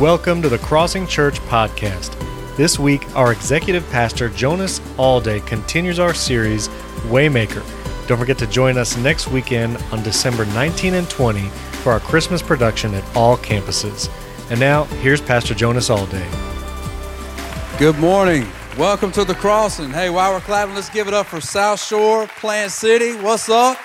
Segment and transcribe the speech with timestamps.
[0.00, 2.14] Welcome to the Crossing Church podcast.
[2.54, 6.68] This week, our executive pastor Jonas Alday continues our series,
[7.08, 7.64] Waymaker.
[8.06, 11.48] Don't forget to join us next weekend on December 19 and 20
[11.80, 14.10] for our Christmas production at all campuses.
[14.50, 16.28] And now, here's Pastor Jonas Alday.
[17.78, 18.46] Good morning.
[18.76, 19.88] Welcome to the crossing.
[19.88, 23.16] Hey, while we're clapping, let's give it up for South Shore, Plant City.
[23.16, 23.78] What's up?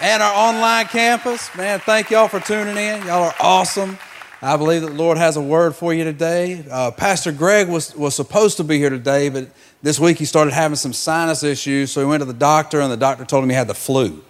[0.00, 1.54] And our online campus.
[1.54, 3.02] Man, thank y'all for tuning in.
[3.02, 3.98] Y'all are awesome.
[4.42, 6.62] I believe that the Lord has a word for you today.
[6.70, 9.48] Uh, Pastor Greg was, was supposed to be here today, but
[9.82, 12.92] this week he started having some sinus issues, so he went to the doctor, and
[12.92, 14.22] the doctor told him he had the flu.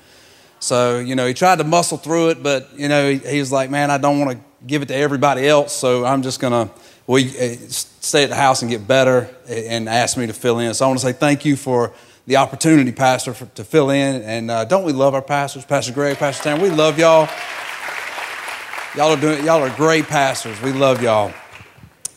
[0.60, 3.51] So, you know, he tried to muscle through it, but, you know, he, he was
[3.51, 6.68] like, man, I don't want to give it to everybody else, so I'm just going
[6.68, 6.73] to
[7.09, 10.74] we uh, stay at the house and get better and ask me to fill in.
[10.74, 11.93] So I want to say thank you for
[12.27, 14.23] the opportunity, Pastor, for, to fill in.
[14.23, 16.60] And uh, don't we love our pastors, Pastor Greg, Pastor Tam?
[16.60, 17.29] We love y'all.
[18.97, 19.45] Y'all are doing.
[19.45, 20.59] Y'all are great pastors.
[20.63, 21.30] We love y'all.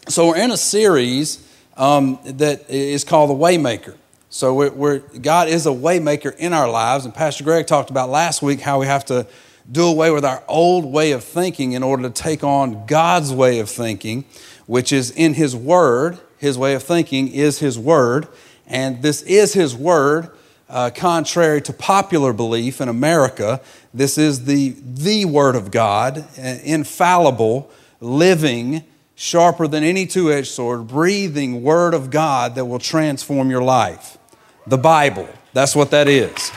[0.08, 3.98] So we're in a series um, that is called the Waymaker.
[4.30, 8.10] So we're, we're, God is a waymaker in our lives, and Pastor Greg talked about
[8.10, 9.28] last week how we have to
[9.70, 13.60] do away with our old way of thinking in order to take on God's way
[13.60, 14.24] of thinking
[14.66, 16.18] which is in His Word.
[16.38, 18.30] His way of thinking is His Word,
[18.66, 20.30] and this is His Word.
[20.70, 23.60] Uh, contrary to popular belief in America,
[23.92, 28.84] this is the, the Word of God, uh, infallible, living,
[29.16, 34.20] sharper than any two edged sword, breathing Word of God that will transform your life.
[34.68, 36.52] The Bible, that's what that is.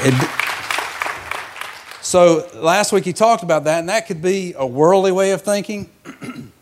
[0.00, 0.14] It,
[2.00, 5.42] so last week he talked about that, and that could be a worldly way of
[5.42, 5.90] thinking.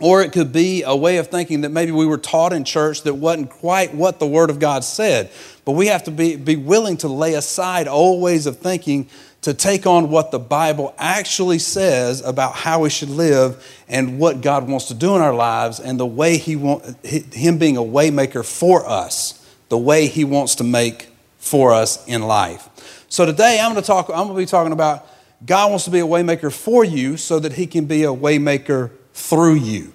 [0.00, 3.02] Or it could be a way of thinking that maybe we were taught in church
[3.02, 5.30] that wasn't quite what the Word of God said.
[5.64, 9.08] But we have to be, be willing to lay aside old ways of thinking
[9.42, 14.40] to take on what the Bible actually says about how we should live and what
[14.40, 17.82] God wants to do in our lives and the way He want, Him being a
[17.82, 21.08] waymaker for us, the way He wants to make
[21.38, 22.68] for us in life.
[23.08, 25.06] So today I'm going to talk, I'm going to be talking about
[25.44, 28.90] God wants to be a waymaker for you so that He can be a waymaker
[29.18, 29.92] through you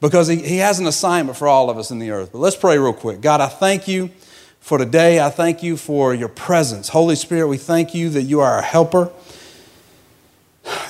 [0.00, 2.30] because he, he has an assignment for all of us in the earth.
[2.30, 3.22] But let's pray real quick.
[3.22, 4.10] God, I thank you
[4.60, 5.18] for today.
[5.18, 6.90] I thank you for your presence.
[6.90, 9.10] Holy Spirit, we thank you that you are our helper,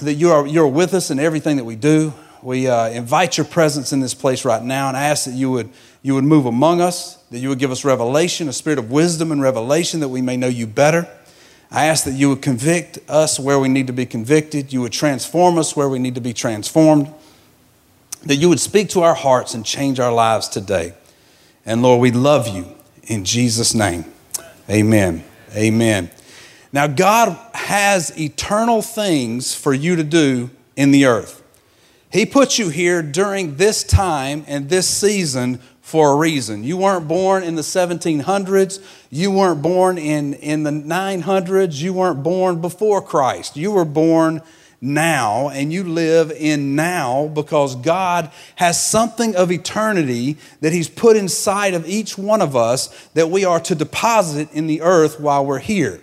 [0.02, 2.12] that you are you're with us in everything that we do.
[2.42, 5.70] We uh, invite your presence in this place right now and ask that you would,
[6.02, 9.30] you would move among us, that you would give us revelation, a spirit of wisdom
[9.30, 11.08] and revelation, that we may know you better.
[11.70, 14.92] I ask that you would convict us where we need to be convicted, you would
[14.92, 17.14] transform us where we need to be transformed
[18.26, 20.94] that you would speak to our hearts and change our lives today.
[21.66, 22.66] And Lord, we love you
[23.04, 24.04] in Jesus' name.
[24.68, 25.24] Amen.
[25.54, 26.10] Amen.
[26.72, 31.42] Now, God has eternal things for you to do in the earth.
[32.10, 36.64] He put you here during this time and this season for a reason.
[36.64, 38.82] You weren't born in the 1700s.
[39.10, 41.80] You weren't born in, in the 900s.
[41.80, 43.56] You weren't born before Christ.
[43.56, 44.42] You were born
[44.84, 51.16] now and you live in now because God has something of eternity that He's put
[51.16, 55.44] inside of each one of us that we are to deposit in the earth while
[55.44, 56.00] we're here.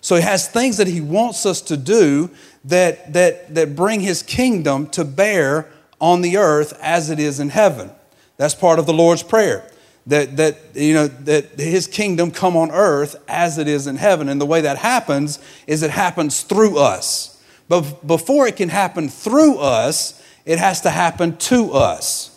[0.00, 2.30] So He has things that He wants us to do
[2.64, 5.68] that, that, that bring His kingdom to bear
[6.00, 7.90] on the earth as it is in heaven.
[8.36, 9.68] That's part of the Lord's Prayer.
[10.08, 14.28] That, that, you know, that his kingdom come on earth as it is in heaven.
[14.28, 15.38] And the way that happens
[15.68, 17.31] is it happens through us.
[17.68, 22.32] But before it can happen through us, it has to happen to us.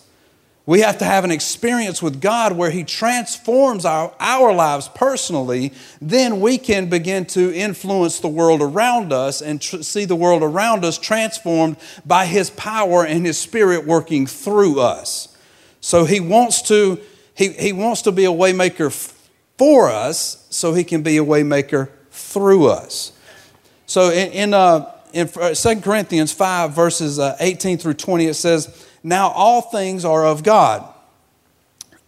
[0.68, 5.74] We have to have an experience with God where He transforms our, our lives personally.
[6.02, 10.42] Then we can begin to influence the world around us and tr- see the world
[10.42, 15.38] around us transformed by His power and His Spirit working through us.
[15.82, 17.00] So He wants to,
[17.36, 18.92] He, he wants to be a waymaker
[19.60, 23.12] for us so He can be a waymaker through us.
[23.86, 28.34] So in, in uh, in 2 uh, Corinthians 5, verses uh, 18 through 20, it
[28.34, 30.86] says, Now all things are of God,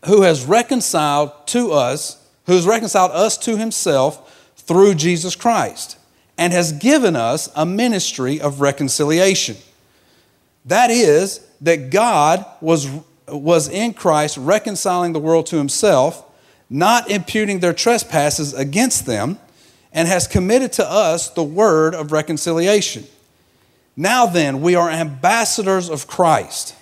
[0.05, 5.97] who has reconciled to us, who has reconciled us to himself through Jesus Christ,
[6.37, 9.55] and has given us a ministry of reconciliation.
[10.65, 12.89] That is, that God was,
[13.29, 16.25] was in Christ reconciling the world to himself,
[16.69, 19.39] not imputing their trespasses against them
[19.93, 23.05] and has committed to us the word of reconciliation.
[23.95, 26.75] Now then, we are ambassadors of Christ.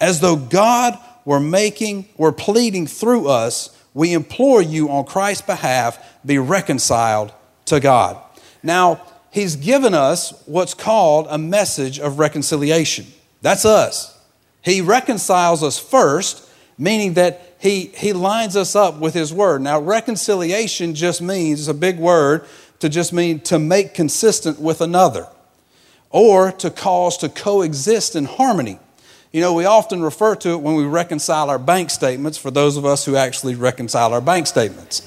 [0.00, 5.98] As though God were making, were pleading through us, we implore you on Christ's behalf,
[6.24, 7.32] be reconciled
[7.66, 8.16] to God.
[8.62, 9.02] Now,
[9.32, 13.06] He's given us what's called a message of reconciliation.
[13.42, 14.16] That's us.
[14.62, 19.60] He reconciles us first, meaning that he, he lines us up with His Word.
[19.60, 22.46] Now, reconciliation just means, it's a big word,
[22.78, 25.28] to just mean to make consistent with another
[26.08, 28.78] or to cause to coexist in harmony.
[29.30, 32.78] You know, we often refer to it when we reconcile our bank statements for those
[32.78, 35.06] of us who actually reconcile our bank statements.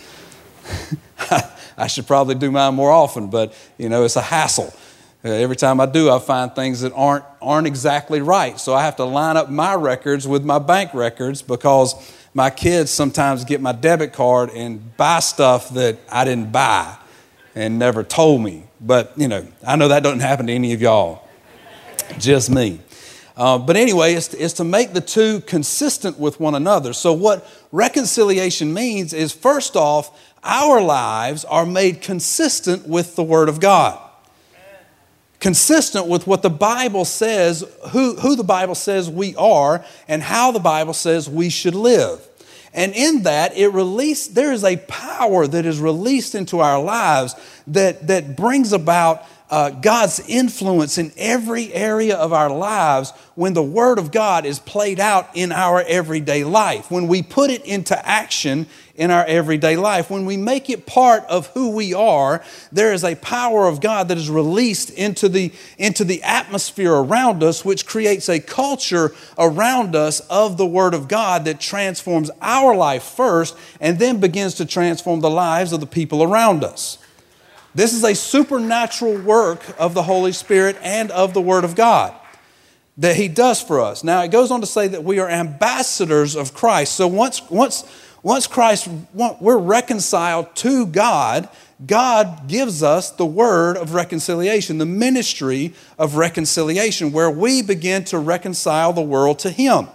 [1.78, 4.72] I should probably do mine more often, but you know, it's a hassle.
[5.26, 8.60] Uh, every time I do, I find things that aren't, aren't exactly right.
[8.60, 11.96] So I have to line up my records with my bank records because
[12.34, 16.98] my kids sometimes get my debit card and buy stuff that I didn't buy
[17.56, 18.64] and never told me.
[18.82, 21.28] But, you know, I know that doesn't happen to any of y'all,
[22.18, 22.82] just me.
[23.36, 26.94] Uh, but anyway, it's, it's to make the two consistent with one another.
[26.94, 33.50] So, what reconciliation means is first off, our lives are made consistent with the Word
[33.50, 34.00] of God
[35.44, 40.54] consistent with what the Bible says, who, who the Bible says we are, and how
[40.54, 42.26] the Bible says we should live.
[42.74, 47.36] And in that, it release, there is a power that is released into our lives
[47.68, 53.62] that, that brings about uh, God's influence in every area of our lives when the
[53.62, 58.08] Word of God is played out in our everyday life, when we put it into
[58.08, 60.10] action in our everyday life.
[60.10, 64.08] When we make it part of who we are, there is a power of God
[64.10, 69.96] that is released into the, into the atmosphere around us, which creates a culture around
[69.96, 74.66] us of the Word of God that transforms our life first and then begins to
[74.66, 77.00] transform the lives of the people around us.
[77.76, 82.14] This is a supernatural work of the Holy Spirit and of the Word of God
[82.98, 84.04] that He does for us.
[84.04, 86.94] Now, it goes on to say that we are ambassadors of Christ.
[86.94, 87.84] So once, once,
[88.24, 91.50] once Christ, we're reconciled to God,
[91.86, 98.18] God gives us the word of reconciliation, the ministry of reconciliation, where we begin to
[98.18, 99.90] reconcile the world to Him.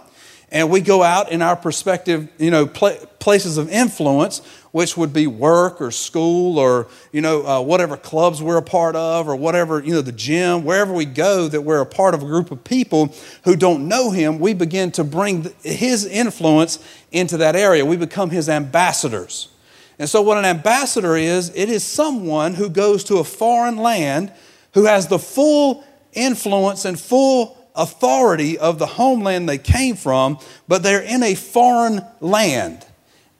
[0.51, 4.41] And we go out in our perspective, you know, places of influence
[4.71, 8.95] which would be work or school or you know uh, whatever clubs we're a part
[8.95, 12.21] of or whatever you know the gym wherever we go that we're a part of
[12.21, 13.11] a group of people
[13.45, 16.77] who don't know him we begin to bring his influence
[17.11, 17.85] into that area.
[17.85, 19.49] We become his ambassadors.
[19.97, 24.31] And so what an ambassador is it is someone who goes to a foreign land
[24.73, 30.37] who has the full influence and full authority of the homeland they came from
[30.67, 32.85] but they're in a foreign land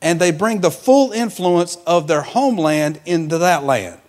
[0.02, 4.00] and they bring the full influence of their homeland into that land.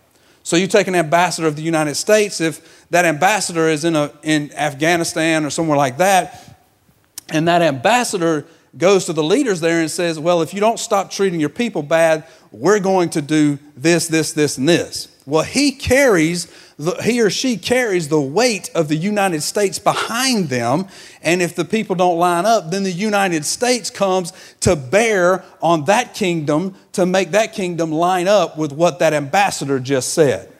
[0.42, 4.12] So you take an ambassador of the United States, if that ambassador is in, a,
[4.22, 6.58] in Afghanistan or somewhere like that,
[7.28, 11.10] and that ambassador goes to the leaders there and says, Well, if you don't stop
[11.10, 15.08] treating your people bad, we're going to do this, this, this, and this.
[15.30, 16.48] Well, he carries,
[17.02, 20.88] he or she carries the weight of the United States behind them.
[21.22, 25.84] And if the people don't line up, then the United States comes to bear on
[25.84, 30.52] that kingdom to make that kingdom line up with what that ambassador just said.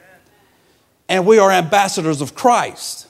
[1.09, 3.07] And we are ambassadors of Christ.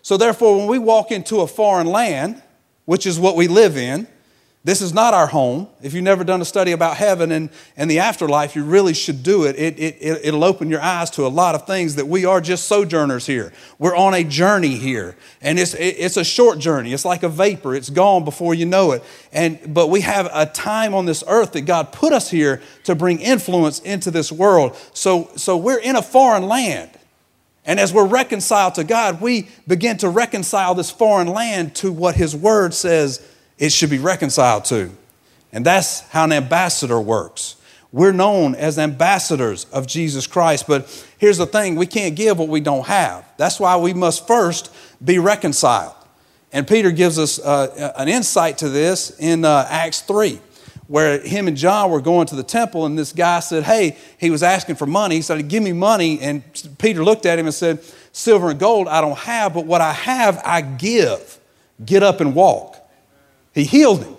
[0.00, 2.42] So, therefore, when we walk into a foreign land,
[2.86, 4.08] which is what we live in,
[4.64, 5.66] this is not our home.
[5.82, 9.24] If you've never done a study about heaven and, and the afterlife, you really should
[9.24, 9.56] do it.
[9.58, 10.20] It, it.
[10.22, 13.52] It'll open your eyes to a lot of things that we are just sojourners here.
[13.80, 15.16] We're on a journey here.
[15.40, 16.92] And it's, it's a short journey.
[16.92, 17.74] It's like a vapor.
[17.74, 19.02] It's gone before you know it.
[19.32, 22.94] And, but we have a time on this earth that God put us here to
[22.94, 24.76] bring influence into this world.
[24.94, 26.90] So, so we're in a foreign land.
[27.64, 32.14] And as we're reconciled to God, we begin to reconcile this foreign land to what
[32.14, 33.28] His Word says
[33.62, 34.90] it should be reconciled to.
[35.52, 37.54] And that's how an ambassador works.
[37.92, 42.48] We're known as ambassadors of Jesus Christ, but here's the thing we can't give what
[42.48, 43.24] we don't have.
[43.36, 45.94] That's why we must first be reconciled.
[46.52, 50.40] And Peter gives us uh, an insight to this in uh, Acts 3,
[50.88, 54.30] where him and John were going to the temple, and this guy said, Hey, he
[54.30, 55.14] was asking for money.
[55.14, 56.18] He said, Give me money.
[56.20, 56.42] And
[56.78, 57.78] Peter looked at him and said,
[58.10, 61.38] Silver and gold I don't have, but what I have I give.
[61.84, 62.71] Get up and walk.
[63.54, 64.16] He healed him.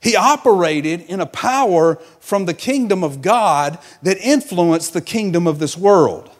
[0.00, 5.58] He operated in a power from the kingdom of God that influenced the kingdom of
[5.58, 6.30] this world.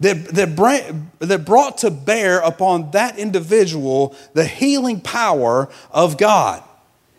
[0.00, 6.62] That, that, that brought to bear upon that individual the healing power of God.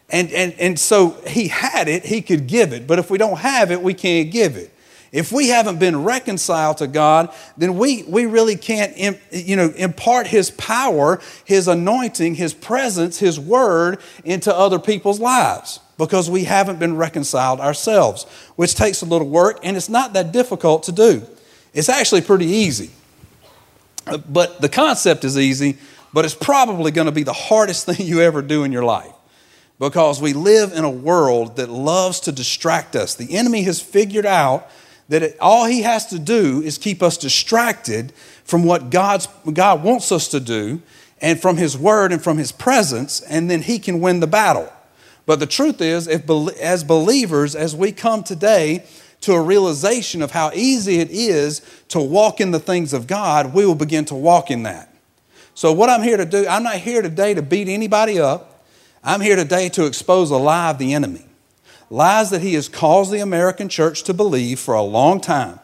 [0.09, 2.87] And, and, and so he had it, he could give it.
[2.87, 4.73] But if we don't have it, we can't give it.
[5.11, 10.27] If we haven't been reconciled to God, then we, we really can't you know, impart
[10.27, 16.79] His power, His anointing, His presence, His word into other people's lives because we haven't
[16.79, 18.23] been reconciled ourselves,
[18.55, 21.25] which takes a little work and it's not that difficult to do.
[21.73, 22.91] It's actually pretty easy.
[24.07, 25.77] Uh, but the concept is easy,
[26.13, 29.13] but it's probably going to be the hardest thing you ever do in your life
[29.79, 33.15] because we live in a world that loves to distract us.
[33.15, 34.69] The enemy has figured out
[35.09, 38.13] that it, all he has to do is keep us distracted
[38.43, 40.81] from what God's, God wants us to do
[41.21, 44.71] and from his word and from his presence, and then he can win the battle.
[45.25, 48.85] But the truth is, if, as believers, as we come today
[49.21, 53.53] to a realization of how easy it is to walk in the things of God,
[53.53, 54.93] we will begin to walk in that.
[55.53, 58.65] So, what I'm here to do, I'm not here today to beat anybody up.
[59.03, 61.28] I'm here today to expose a lie of the enemy.
[61.89, 65.59] Lies that he has caused the American church to believe for a long time.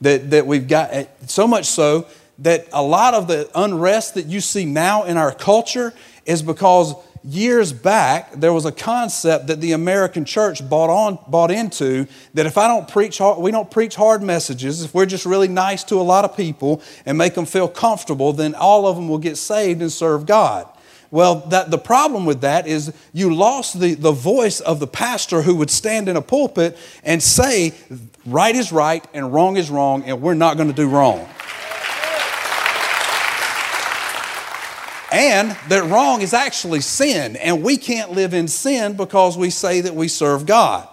[0.00, 2.06] That, that we've got, eh, so much so
[2.38, 5.92] that a lot of the unrest that you see now in our culture
[6.24, 6.94] is because
[7.24, 12.46] years back there was a concept that the American church bought on bought into that
[12.46, 15.82] if I don't preach hard, we don't preach hard messages if we're just really nice
[15.84, 19.18] to a lot of people and make them feel comfortable then all of them will
[19.18, 20.68] get saved and serve God.
[21.10, 25.42] Well, that, the problem with that is you lost the, the voice of the pastor
[25.42, 27.74] who would stand in a pulpit and say,
[28.26, 31.26] right is right and wrong is wrong, and we're not going to do wrong.
[35.10, 39.80] and that wrong is actually sin, and we can't live in sin because we say
[39.80, 40.86] that we serve God.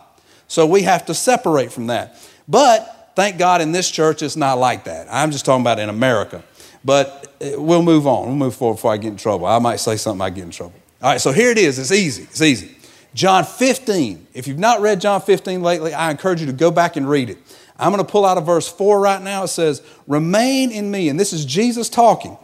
[0.47, 2.17] So we have to separate from that.
[2.47, 5.07] But thank God in this church it's not like that.
[5.11, 6.43] I'm just talking about in America.
[6.85, 8.27] But uh, we'll move on.
[8.27, 9.47] We'll move forward before I get in trouble.
[9.47, 10.75] I might say something I get in trouble.
[11.01, 11.79] All right, so here it is.
[11.79, 12.23] It's easy.
[12.23, 12.77] It's easy.
[13.13, 14.27] John 15.
[14.33, 17.29] If you've not read John 15 lately, I encourage you to go back and read
[17.29, 17.37] it.
[17.77, 19.43] I'm going to pull out of verse 4 right now.
[19.43, 21.09] It says, Remain in me.
[21.09, 22.37] And this is Jesus talking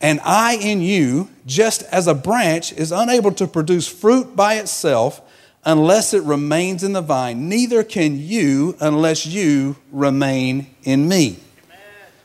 [0.00, 5.20] and I in you, just as a branch is unable to produce fruit by itself
[5.64, 11.38] unless it remains in the vine, neither can you unless you remain in me.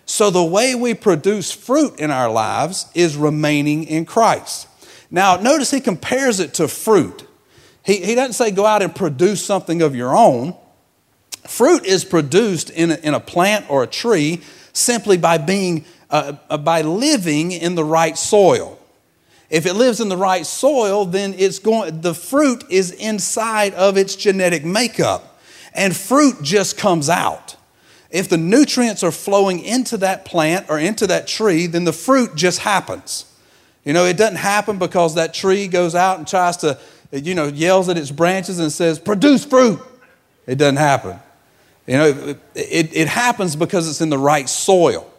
[0.05, 4.67] So, the way we produce fruit in our lives is remaining in Christ.
[5.09, 7.27] Now, notice he compares it to fruit.
[7.83, 10.55] He, he doesn't say go out and produce something of your own.
[11.47, 14.41] Fruit is produced in a, in a plant or a tree
[14.73, 18.79] simply by being uh, uh, by living in the right soil.
[19.49, 23.97] If it lives in the right soil, then it's going, the fruit is inside of
[23.97, 25.39] its genetic makeup,
[25.73, 27.55] and fruit just comes out.
[28.15, 32.33] If the nutrients are flowing into that plant or into that tree, then the fruit
[32.35, 33.25] just happens.
[33.83, 36.79] You know, it doesn't happen because that tree goes out and tries to,
[37.11, 39.81] you know, yells at its branches and says, produce fruit.
[40.47, 41.19] It doesn't happen.
[41.85, 45.11] You know, it, it, it happens because it's in the right soil.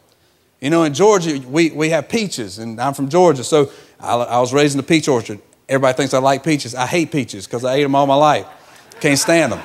[0.62, 4.40] You know, in Georgia, we, we have peaches, and I'm from Georgia, so I, I
[4.40, 5.38] was raised in a peach orchard.
[5.68, 6.74] Everybody thinks I like peaches.
[6.74, 8.46] I hate peaches because I ate them all my life.
[9.00, 9.60] Can't stand them.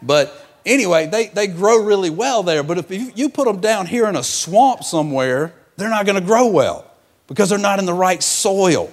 [0.00, 2.62] But anyway, they, they grow really well there.
[2.62, 6.20] But if you, you put them down here in a swamp somewhere, they're not going
[6.20, 6.90] to grow well
[7.26, 8.92] because they're not in the right soil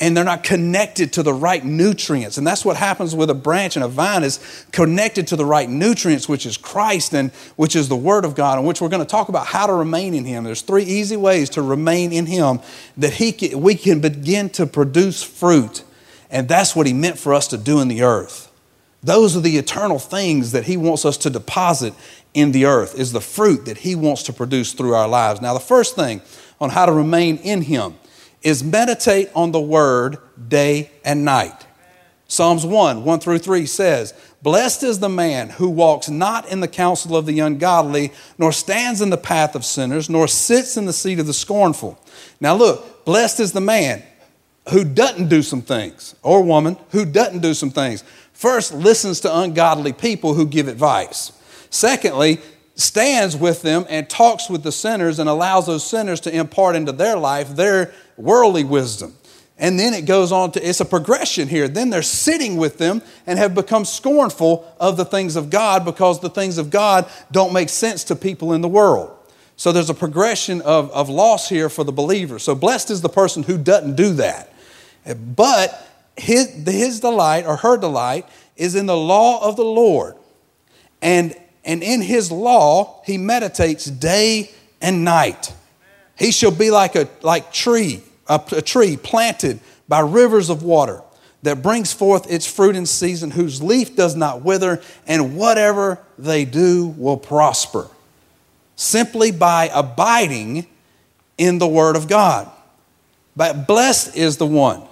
[0.00, 2.38] and they're not connected to the right nutrients.
[2.38, 5.68] And that's what happens with a branch and a vine is connected to the right
[5.68, 9.04] nutrients, which is Christ and which is the Word of God, and which we're going
[9.04, 10.44] to talk about how to remain in Him.
[10.44, 12.60] There's three easy ways to remain in Him
[12.96, 15.84] that he can, we can begin to produce fruit.
[16.30, 18.49] And that's what He meant for us to do in the earth.
[19.02, 21.94] Those are the eternal things that He wants us to deposit
[22.34, 25.40] in the earth, is the fruit that He wants to produce through our lives.
[25.40, 26.20] Now, the first thing
[26.60, 27.94] on how to remain in Him
[28.42, 31.66] is meditate on the word day and night.
[32.28, 36.68] Psalms 1, 1 through 3 says, Blessed is the man who walks not in the
[36.68, 40.92] counsel of the ungodly, nor stands in the path of sinners, nor sits in the
[40.92, 41.98] seat of the scornful.
[42.40, 44.04] Now look, blessed is the man
[44.70, 48.04] who doesn't do some things, or woman who doesn't do some things.
[48.40, 51.30] First, listens to ungodly people who give advice.
[51.68, 52.38] Secondly,
[52.74, 56.90] stands with them and talks with the sinners and allows those sinners to impart into
[56.90, 59.14] their life their worldly wisdom.
[59.58, 61.68] And then it goes on to, it's a progression here.
[61.68, 66.20] Then they're sitting with them and have become scornful of the things of God because
[66.20, 69.14] the things of God don't make sense to people in the world.
[69.58, 72.38] So there's a progression of, of loss here for the believer.
[72.38, 74.50] So blessed is the person who doesn't do that.
[75.36, 75.88] But
[76.20, 80.16] his, his delight or her delight is in the law of the Lord.
[81.02, 81.34] And,
[81.64, 84.50] and in his law, he meditates day
[84.80, 85.52] and night.
[86.18, 91.02] He shall be like a like tree a, a tree planted by rivers of water
[91.42, 96.44] that brings forth its fruit in season, whose leaf does not wither, and whatever they
[96.44, 97.88] do will prosper.
[98.76, 100.66] Simply by abiding
[101.36, 102.50] in the Word of God.
[103.34, 104.82] But blessed is the one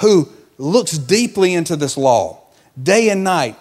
[0.00, 2.42] who looks deeply into this law
[2.80, 3.56] day and night.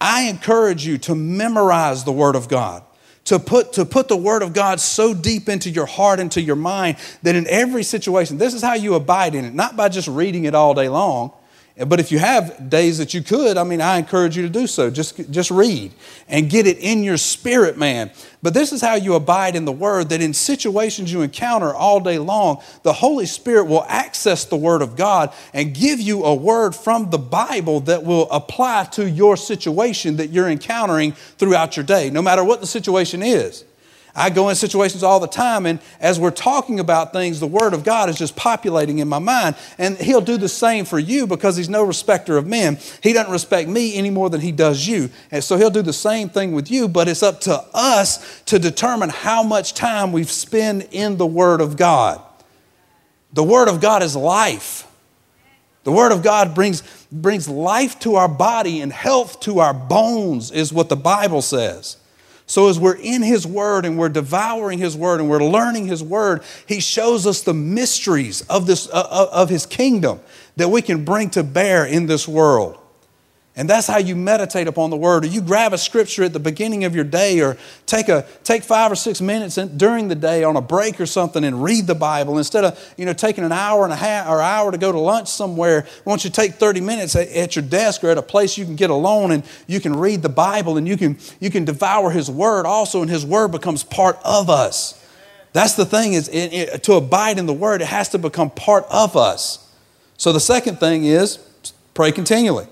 [0.00, 2.82] I encourage you to memorize the Word of God,
[3.26, 6.56] To put, to put the Word of God so deep into your heart, into your
[6.56, 10.08] mind, that in every situation, this is how you abide in it, not by just
[10.08, 11.32] reading it all day long,
[11.76, 14.66] but if you have days that you could, I mean, I encourage you to do
[14.66, 14.90] so.
[14.90, 15.92] Just, just read
[16.28, 18.10] and get it in your spirit, man.
[18.42, 21.98] But this is how you abide in the Word that in situations you encounter all
[21.98, 26.34] day long, the Holy Spirit will access the Word of God and give you a
[26.34, 31.86] word from the Bible that will apply to your situation that you're encountering throughout your
[31.86, 33.64] day, no matter what the situation is.
[34.14, 37.72] I go in situations all the time, and as we're talking about things, the Word
[37.72, 39.56] of God is just populating in my mind.
[39.78, 42.78] And He'll do the same for you because He's no respecter of men.
[43.02, 45.08] He doesn't respect me any more than He does you.
[45.30, 48.58] And so He'll do the same thing with you, but it's up to us to
[48.58, 52.20] determine how much time we've spent in the Word of God.
[53.32, 54.86] The Word of God is life.
[55.84, 60.50] The Word of God brings, brings life to our body and health to our bones,
[60.50, 61.96] is what the Bible says.
[62.52, 66.02] So, as we're in His Word and we're devouring His Word and we're learning His
[66.02, 70.20] Word, He shows us the mysteries of, this, uh, uh, of His kingdom
[70.56, 72.78] that we can bring to bear in this world.
[73.54, 75.24] And that's how you meditate upon the word.
[75.24, 78.62] Or you grab a scripture at the beginning of your day, or take, a, take
[78.62, 81.86] five or six minutes in, during the day on a break or something and read
[81.86, 82.38] the Bible.
[82.38, 84.98] Instead of you know, taking an hour and a half or hour to go to
[84.98, 88.22] lunch somewhere, why don't you take 30 minutes at, at your desk or at a
[88.22, 91.50] place you can get alone and you can read the Bible and you can, you
[91.50, 94.98] can devour His Word also, and His Word becomes part of us.
[95.52, 98.48] That's the thing is it, it, to abide in the Word, it has to become
[98.48, 99.70] part of us.
[100.16, 101.36] So the second thing is
[101.92, 102.66] pray continually.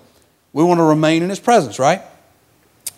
[0.53, 2.03] We want to remain in His presence, right?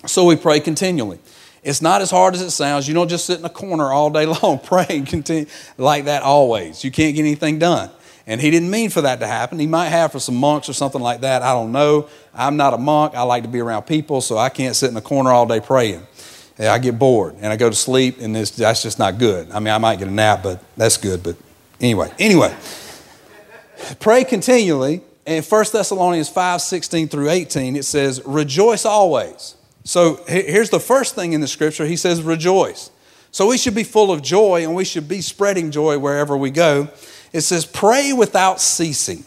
[0.07, 1.19] So we pray continually.
[1.63, 2.89] It's not as hard as it sounds.
[2.89, 5.47] You don't just sit in a corner all day long praying continue
[5.79, 6.83] like that always.
[6.83, 7.91] You can't get anything done.
[8.27, 9.59] And he didn't mean for that to happen.
[9.59, 11.43] He might have for some monks or something like that.
[11.43, 12.09] I don't know.
[12.35, 13.15] I'm not a monk.
[13.15, 15.61] I like to be around people, so I can't sit in a corner all day
[15.61, 16.07] praying.
[16.59, 19.51] I get bored and I go to sleep, and that's just not good.
[19.51, 21.23] I mean, I might get a nap, but that's good.
[21.23, 21.37] But
[21.81, 22.55] anyway, anyway,
[23.99, 29.57] pray continually in 1 Thessalonians 5 16 through 18, it says, Rejoice always.
[29.85, 31.87] So here's the first thing in the scripture.
[31.87, 32.91] He says, Rejoice.
[33.31, 36.51] So we should be full of joy and we should be spreading joy wherever we
[36.51, 36.89] go.
[37.33, 39.25] It says, Pray without ceasing,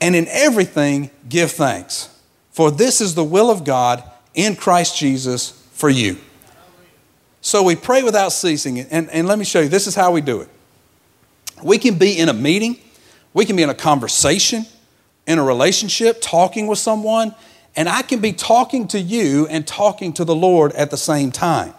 [0.00, 2.08] and in everything give thanks,
[2.52, 4.02] for this is the will of God
[4.34, 6.18] in Christ Jesus for you.
[7.40, 8.80] So we pray without ceasing.
[8.80, 10.48] And, and let me show you, this is how we do it.
[11.62, 12.78] We can be in a meeting,
[13.32, 14.66] we can be in a conversation,
[15.26, 17.34] in a relationship, talking with someone,
[17.74, 21.30] and I can be talking to you and talking to the Lord at the same
[21.30, 21.74] time.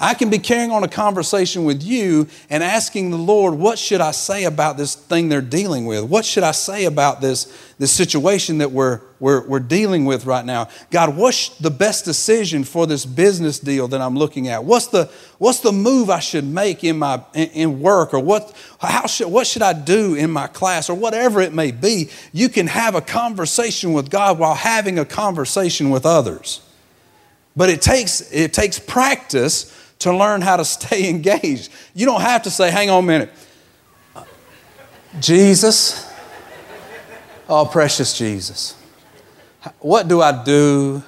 [0.00, 4.00] I can be carrying on a conversation with you and asking the Lord, what should
[4.00, 6.04] I say about this thing they're dealing with?
[6.04, 10.44] What should I say about this, this situation that we're, we're, we're dealing with right
[10.44, 10.68] now?
[10.92, 14.62] God, what's the best decision for this business deal that I'm looking at?
[14.62, 18.14] What's the, what's the move I should make in my in, in work?
[18.14, 20.88] Or what, how should, what should I do in my class?
[20.88, 22.08] Or whatever it may be.
[22.32, 26.60] You can have a conversation with God while having a conversation with others.
[27.56, 31.70] But it takes, it takes practice to learn how to stay engaged.
[31.94, 33.32] You don't have to say, hang on a minute.
[35.20, 36.10] Jesus,
[37.48, 38.76] oh, precious Jesus,
[39.80, 41.02] what do I do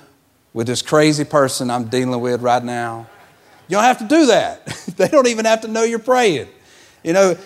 [0.52, 3.06] with this crazy person I'm dealing with right now?
[3.68, 4.66] You don't have to do that.
[4.96, 6.48] they don't even have to know you're praying.
[7.04, 7.36] You know,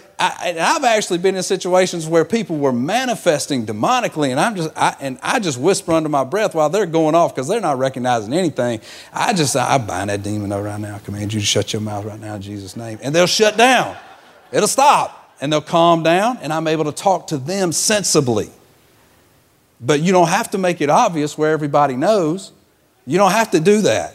[0.40, 4.96] I, have actually been in situations where people were manifesting demonically, and I'm just I,
[5.00, 8.32] and I just whisper under my breath while they're going off because they're not recognizing
[8.32, 8.80] anything.
[9.12, 10.96] I just I bind that demon up right now.
[10.96, 13.56] I command you to shut your mouth right now in Jesus' name, and they'll shut
[13.56, 13.96] down.
[14.52, 18.50] It'll stop, and they'll calm down, and I'm able to talk to them sensibly.
[19.80, 22.52] But you don't have to make it obvious where everybody knows.
[23.06, 24.13] You don't have to do that.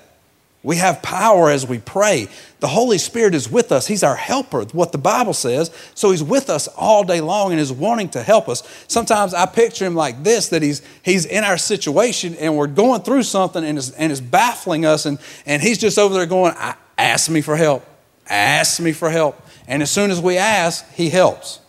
[0.61, 2.27] We have power as we pray.
[2.59, 3.87] The Holy Spirit is with us.
[3.87, 5.71] He's our helper, what the Bible says.
[5.95, 8.63] So He's with us all day long and is wanting to help us.
[8.89, 13.01] Sometimes I picture Him like this that He's, he's in our situation and we're going
[13.03, 16.53] through something and it's, and it's baffling us, and, and He's just over there going,
[16.97, 17.85] Ask me for help.
[18.27, 19.41] Ask me for help.
[19.65, 21.61] And as soon as we ask, He helps.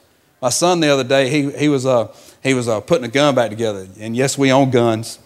[0.42, 3.34] My son the other day, he, he was, uh, he was uh, putting a gun
[3.34, 3.86] back together.
[4.00, 5.18] And yes, we own guns,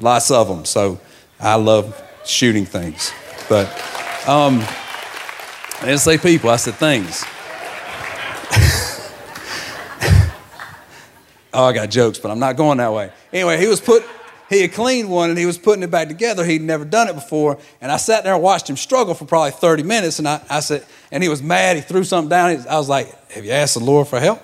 [0.00, 0.64] lots of them.
[0.64, 0.98] So
[1.38, 3.12] I love shooting things.
[3.48, 3.66] But
[4.28, 4.60] um,
[5.80, 7.24] I didn't say people, I said things.
[11.54, 13.10] oh, I got jokes, but I'm not going that way.
[13.32, 14.04] Anyway, he was put,
[14.48, 16.44] he had cleaned one and he was putting it back together.
[16.44, 17.58] He'd never done it before.
[17.80, 20.18] And I sat there and watched him struggle for probably 30 minutes.
[20.18, 21.76] And I, I said, and he was mad.
[21.76, 22.50] He threw something down.
[22.68, 24.42] I was like, Have you asked the Lord for help?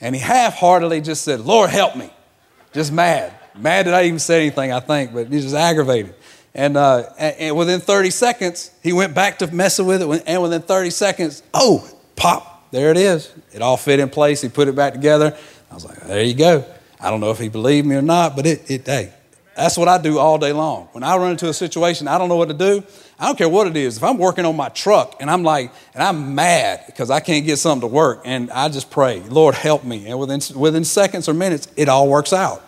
[0.00, 2.10] And he half heartedly just said, Lord, help me.
[2.72, 3.34] Just mad.
[3.56, 6.14] Mad that I even said anything, I think, but he's just aggravated.
[6.54, 10.22] And, uh, and, within 30 seconds, he went back to messing with it.
[10.26, 13.32] And within 30 seconds, oh, pop, there it is.
[13.52, 14.40] It all fit in place.
[14.40, 15.36] He put it back together.
[15.70, 16.64] I was like, there you go.
[17.00, 19.12] I don't know if he believed me or not, but it, it hey,
[19.58, 20.88] that's what I do all day long.
[20.92, 22.82] When I run into a situation, I don't know what to do.
[23.18, 23.96] I don't care what it is.
[23.96, 27.44] If I'm working on my truck and I'm like, and I'm mad because I can't
[27.44, 30.06] get something to work, and I just pray, Lord, help me.
[30.06, 32.64] And within, within seconds or minutes, it all works out.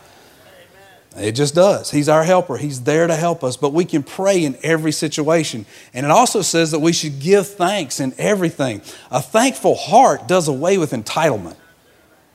[1.16, 1.90] It just does.
[1.90, 2.56] He's our helper.
[2.56, 5.66] He's there to help us, but we can pray in every situation.
[5.92, 8.80] And it also says that we should give thanks in everything.
[9.10, 11.56] A thankful heart does away with entitlement.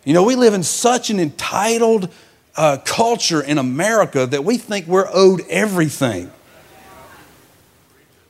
[0.04, 2.12] You know, we live in such an entitled
[2.58, 6.32] uh, culture in America that we think we're owed everything.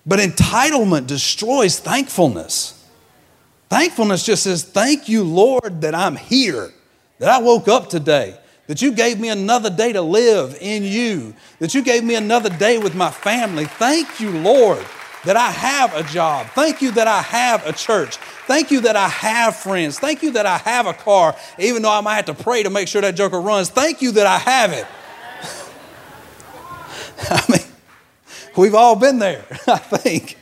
[0.05, 2.85] But entitlement destroys thankfulness.
[3.69, 6.71] Thankfulness just says, Thank you, Lord, that I'm here,
[7.17, 11.33] that I woke up today, that you gave me another day to live in you,
[11.59, 13.65] that you gave me another day with my family.
[13.65, 14.83] Thank you, Lord,
[15.25, 16.47] that I have a job.
[16.47, 18.17] Thank you that I have a church.
[18.47, 19.99] Thank you that I have friends.
[19.99, 22.69] Thank you that I have a car, even though I might have to pray to
[22.69, 23.69] make sure that joker runs.
[23.69, 24.87] Thank you that I have it.
[27.29, 27.67] I mean,
[28.55, 30.37] we've all been there, I think.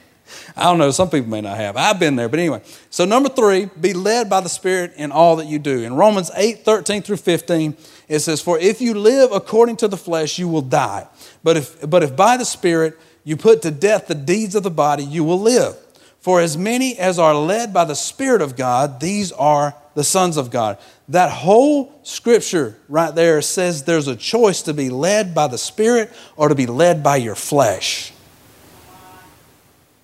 [0.56, 1.76] I don't know, some people may not have.
[1.78, 2.62] I've been there, but anyway.
[2.92, 5.82] So, number three, be led by the Spirit in all that you do.
[5.82, 7.76] In Romans 8 13 through 15,
[8.14, 11.08] it says, For if you live according to the flesh, you will die.
[11.42, 14.70] But if, but if by the Spirit you put to death the deeds of the
[14.70, 15.76] body, you will live.
[16.20, 20.38] For as many as are led by the Spirit of God, these are the sons
[20.38, 20.78] of God.
[21.10, 26.12] That whole scripture right there says there's a choice to be led by the Spirit
[26.36, 28.14] or to be led by your flesh.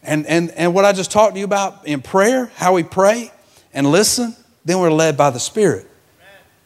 [0.01, 3.31] And, and, and what I just talked to you about in prayer, how we pray
[3.71, 5.85] and listen, then we're led by the Spirit.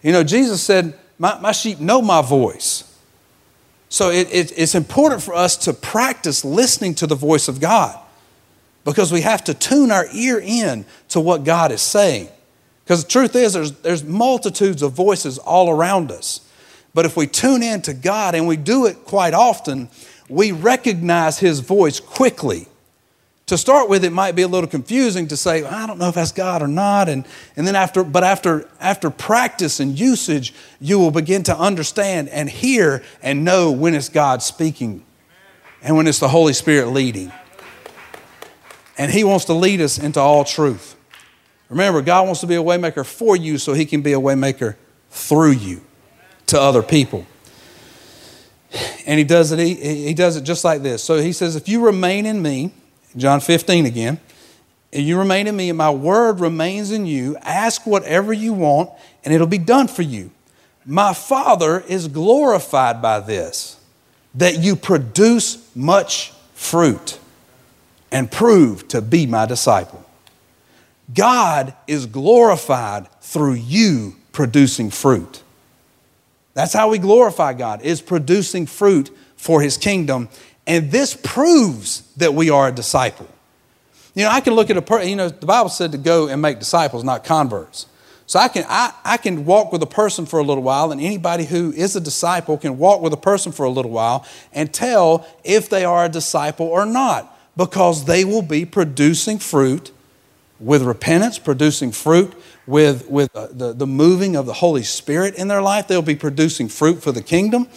[0.02, 2.89] You know, Jesus said, My, my sheep know my voice.
[3.89, 7.99] So it, it, it's important for us to practice listening to the voice of God
[8.86, 12.28] because we have to tune our ear in to what God is saying.
[12.84, 16.41] Because the truth is, there's, there's multitudes of voices all around us.
[16.93, 19.89] But if we tune in to God, and we do it quite often,
[20.30, 22.67] we recognize His voice quickly.
[23.54, 26.16] To start with, it might be a little confusing to say, I don't know if
[26.16, 27.08] that's God or not.
[27.08, 27.24] And,
[27.56, 32.50] and then after, but after, after practice and usage, you will begin to understand and
[32.50, 35.06] hear and know when it's God speaking
[35.84, 37.32] and when it's the Holy Spirit leading.
[38.98, 40.96] And He wants to lead us into all truth.
[41.70, 44.78] Remember, God wants to be a waymaker for you so He can be a waymaker
[45.12, 45.82] through you
[46.48, 47.28] to other people.
[49.06, 51.04] And He does it, he, he does it just like this.
[51.04, 52.74] So He says, If you remain in me,
[53.15, 54.19] John 15 again,
[54.91, 58.89] and you remain in me and my word remains in you, ask whatever you want
[59.23, 60.32] and it'll be done for you.
[60.86, 63.80] My Father is glorified by this,
[64.36, 67.19] that you produce much fruit
[68.12, 70.04] and prove to be my disciple.
[71.13, 75.41] God is glorified through you producing fruit.
[76.54, 80.30] That's how we glorify God, is producing fruit for his kingdom.
[80.65, 83.28] And this proves that we are a disciple.
[84.15, 86.28] You know, I can look at a person, you know, the Bible said to go
[86.28, 87.88] and make disciples, not converts.
[88.26, 91.02] So I can, I, I can walk with a person for a little while, and
[91.02, 94.73] anybody who is a disciple can walk with a person for a little while and
[94.73, 99.91] tell if they are a disciple or not because they will be producing fruit
[100.60, 102.34] with repentance, producing fruit
[102.65, 105.88] with, with uh, the, the moving of the Holy Spirit in their life.
[105.88, 107.67] They'll be producing fruit for the kingdom.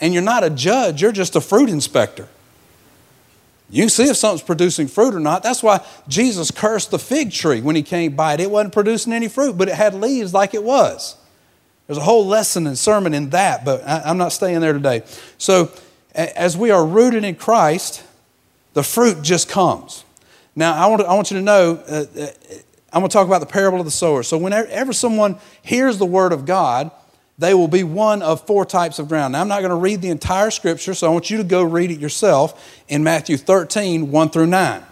[0.00, 2.28] And you're not a judge, you're just a fruit inspector.
[3.74, 5.42] You see if something's producing fruit or not.
[5.42, 8.40] That's why Jesus cursed the fig tree when he came by it.
[8.40, 11.16] It wasn't producing any fruit, but it had leaves like it was.
[11.88, 15.02] There's a whole lesson and sermon in that, but I'm not staying there today.
[15.38, 15.72] So,
[16.14, 18.04] as we are rooted in Christ,
[18.74, 20.04] the fruit just comes.
[20.54, 22.26] Now, I want, to, I want you to know, uh, uh,
[22.92, 24.22] I'm going to talk about the parable of the sower.
[24.22, 26.92] So, whenever someone hears the word of God,
[27.38, 29.32] they will be one of four types of ground.
[29.32, 31.62] Now, I'm not going to read the entire scripture, so I want you to go
[31.62, 34.82] read it yourself in Matthew 13, 1 through 9.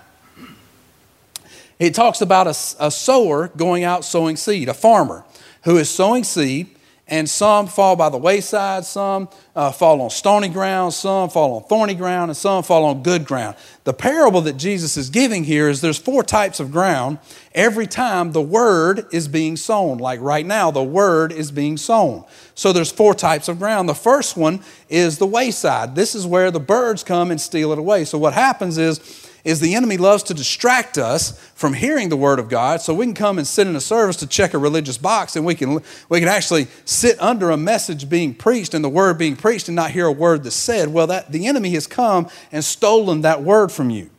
[1.78, 5.24] It talks about a, a sower going out sowing seed, a farmer
[5.64, 6.68] who is sowing seed
[7.12, 11.62] and some fall by the wayside, some uh, fall on stony ground, some fall on
[11.64, 13.54] thorny ground, and some fall on good ground.
[13.84, 17.18] The parable that Jesus is giving here is there's four types of ground
[17.54, 19.98] every time the word is being sown.
[19.98, 22.24] Like right now, the word is being sown.
[22.54, 23.90] So there's four types of ground.
[23.90, 25.94] The first one is the wayside.
[25.94, 28.06] This is where the birds come and steal it away.
[28.06, 32.38] So what happens is is the enemy loves to distract us from hearing the word
[32.38, 34.98] of God so we can come and sit in a service to check a religious
[34.98, 38.88] box and we can we can actually sit under a message being preached and the
[38.88, 41.86] word being preached and not hear a word that's said well that the enemy has
[41.86, 44.10] come and stolen that word from you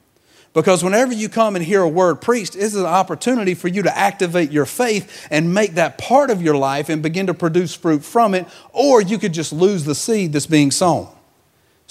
[0.53, 3.97] because whenever you come and hear a word preached, it's an opportunity for you to
[3.97, 8.03] activate your faith and make that part of your life and begin to produce fruit
[8.03, 11.07] from it, or you could just lose the seed that's being sown.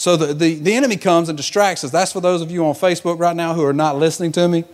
[0.03, 1.93] So the, the, the enemy comes and distracts us.
[1.93, 4.65] That's for those of you on Facebook right now who are not listening to me,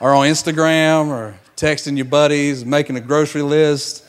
[0.00, 4.06] or on Instagram, or texting your buddies, making a grocery list.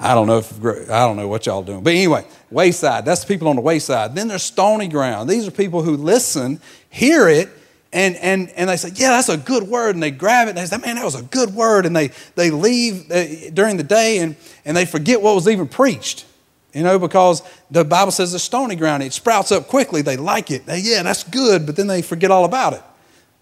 [0.00, 1.82] I don't know if I don't know what y'all doing.
[1.82, 4.14] But anyway, wayside, that's the people on the wayside.
[4.14, 5.28] Then there's stony ground.
[5.28, 7.50] These are people who listen, hear it,
[7.92, 9.94] and, and, and they say, yeah, that's a good word.
[9.94, 11.84] And they grab it and they say, man, that was a good word.
[11.84, 15.68] And they, they leave uh, during the day and, and they forget what was even
[15.68, 16.24] preached.
[16.72, 20.00] You know, because the Bible says the stony ground, it sprouts up quickly.
[20.00, 20.64] They like it.
[20.64, 22.82] They, yeah, that's good, but then they forget all about it.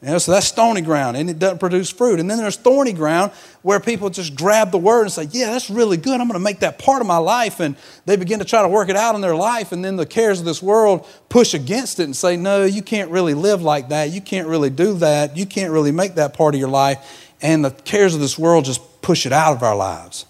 [0.03, 2.21] You know, so that's stony ground and it doesn't produce fruit.
[2.21, 5.69] And then there's thorny ground where people just grab the word and say, Yeah, that's
[5.69, 6.19] really good.
[6.19, 7.61] I'm going to make that part of my life.
[7.61, 9.73] And they begin to try to work it out in their life.
[9.73, 13.11] And then the cares of this world push against it and say, No, you can't
[13.11, 14.11] really live like that.
[14.11, 15.37] You can't really do that.
[15.37, 17.35] You can't really make that part of your life.
[17.43, 20.25] And the cares of this world just push it out of our lives.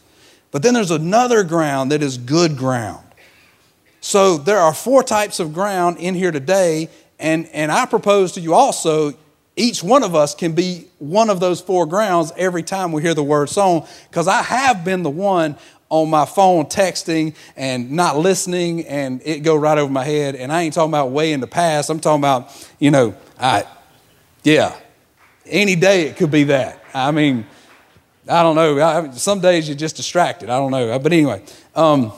[0.50, 3.06] But then there's another ground that is good ground.
[4.00, 6.88] So there are four types of ground in here today.
[7.18, 9.14] And, and I propose to you also
[9.56, 13.14] each one of us can be one of those four grounds every time we hear
[13.14, 15.56] the word sown because I have been the one
[15.90, 20.52] on my phone texting and not listening and it go right over my head and
[20.52, 23.64] I ain't talking about way in the past I'm talking about you know I
[24.44, 24.74] yeah
[25.44, 27.44] any day it could be that I mean
[28.30, 31.42] I don't know I, some days you're just distracted I don't know but anyway
[31.74, 32.12] um,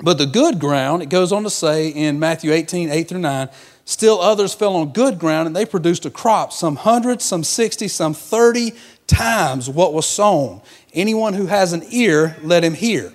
[0.00, 3.48] but the good ground it goes on to say in Matthew 18 8 through 9
[3.88, 7.88] Still others fell on good ground and they produced a crop, some 100, some 60,
[7.88, 8.74] some 30
[9.06, 10.60] times what was sown.
[10.92, 13.14] Anyone who has an ear, let him hear.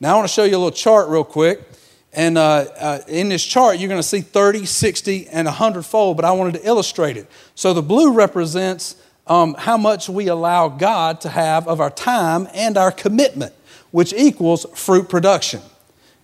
[0.00, 1.60] Now, I want to show you a little chart real quick.
[2.14, 6.16] And uh, uh, in this chart, you're going to see 30, 60, and 100 fold,
[6.16, 7.30] but I wanted to illustrate it.
[7.54, 8.96] So the blue represents
[9.26, 13.52] um, how much we allow God to have of our time and our commitment,
[13.90, 15.60] which equals fruit production.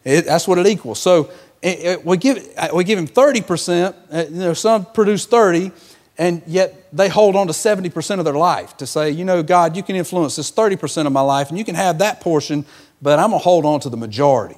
[0.05, 1.01] It, that's what it equals.
[1.01, 1.31] So
[1.63, 5.71] we give, uh, we give him 30%, uh, you know, some produce 30,
[6.19, 9.77] and yet they hold on to 70% of their life to say, you know, God,
[9.77, 12.67] you can influence this 30% of my life, and you can have that portion,
[13.01, 14.57] but I'm going to hold on to the majority.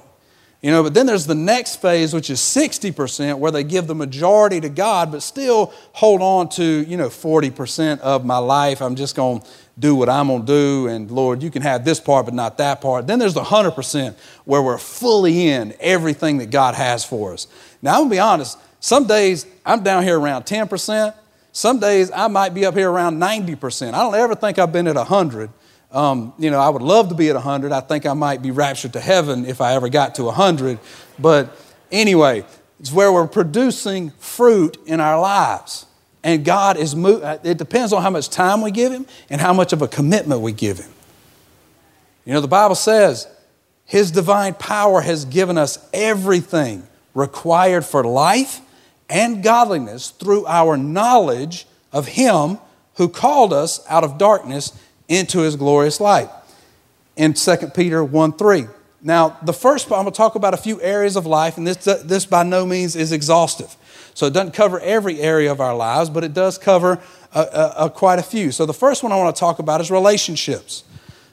[0.65, 3.93] You know, but then there's the next phase, which is 60%, where they give the
[3.93, 8.81] majority to God, but still hold on to, you know, 40% of my life.
[8.81, 9.47] I'm just going to
[9.77, 12.57] do what I'm going to do, and Lord, you can have this part, but not
[12.57, 13.05] that part.
[13.05, 17.45] Then there's the 100% where we're fully in everything that God has for us.
[17.83, 21.13] Now, I'm going to be honest, some days I'm down here around 10%.
[21.51, 23.89] Some days I might be up here around 90%.
[23.89, 25.51] I don't ever think I've been at 100
[25.95, 27.71] um, you know, I would love to be at 100.
[27.71, 30.77] I think I might be raptured to heaven if I ever got to 100.
[31.17, 31.57] But
[31.89, 32.43] anyway,
[32.81, 35.85] it's where we're producing fruit in our lives.
[36.21, 39.53] And God is, uh, it depends on how much time we give Him and how
[39.53, 40.91] much of a commitment we give Him.
[42.25, 43.27] You know, the Bible says
[43.85, 48.59] His divine power has given us everything required for life
[49.09, 52.57] and godliness through our knowledge of Him
[52.95, 56.29] who called us out of darkness into his glorious light
[57.15, 58.65] in 2 Peter 1 3.
[59.01, 61.77] Now, the first, I'm going to talk about a few areas of life, and this,
[62.03, 63.75] this by no means is exhaustive.
[64.15, 66.99] So it doesn't cover every area of our lives, but it does cover
[67.33, 68.51] a, a, a quite a few.
[68.51, 70.83] So the first one I want to talk about is relationships.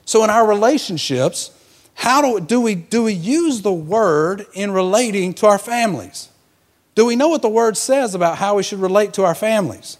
[0.04, 1.50] So in our relationships,
[1.94, 6.28] how do, do, we, do we use the word in relating to our families?
[6.94, 9.96] Do we know what the word says about how we should relate to our families?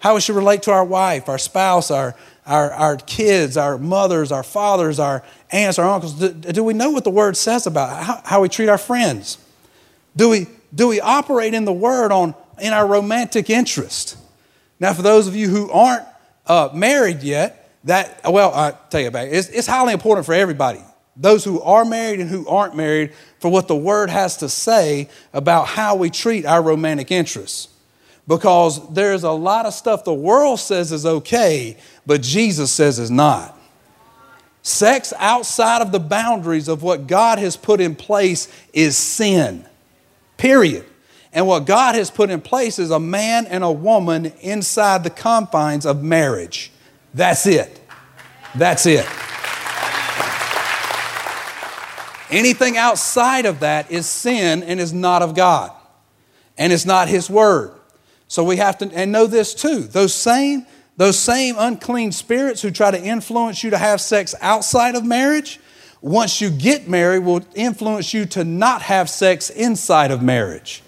[0.00, 2.14] How we should relate to our wife, our spouse, our,
[2.48, 6.14] our, our kids, our mothers, our fathers, our aunts, our uncles?
[6.14, 9.38] Do, do we know what the Word says about how, how we treat our friends?
[10.16, 14.16] Do we, do we operate in the Word on, in our romantic interest?
[14.80, 16.06] Now, for those of you who aren't
[16.46, 20.34] uh, married yet, that, well, I tell you about it, it's, it's highly important for
[20.34, 20.82] everybody
[21.18, 25.08] those who are married and who aren't married for what the word has to say
[25.32, 27.68] about how we treat our romantic interests
[28.28, 33.10] because there's a lot of stuff the world says is okay, but Jesus says is
[33.10, 33.58] not.
[34.62, 39.66] Sex outside of the boundaries of what God has put in place is sin,
[40.36, 40.84] period.
[41.32, 45.10] And what God has put in place is a man and a woman inside the
[45.10, 46.70] confines of marriage.
[47.14, 47.80] That's it.
[48.54, 49.06] That's it.
[52.30, 55.72] Anything outside of that is sin and is not of God,
[56.58, 57.77] and it's not His Word.
[58.28, 59.80] So we have to, and know this too.
[59.80, 60.66] Those same,
[60.98, 65.58] those same unclean spirits who try to influence you to have sex outside of marriage,
[66.00, 70.82] once you get married, will influence you to not have sex inside of marriage.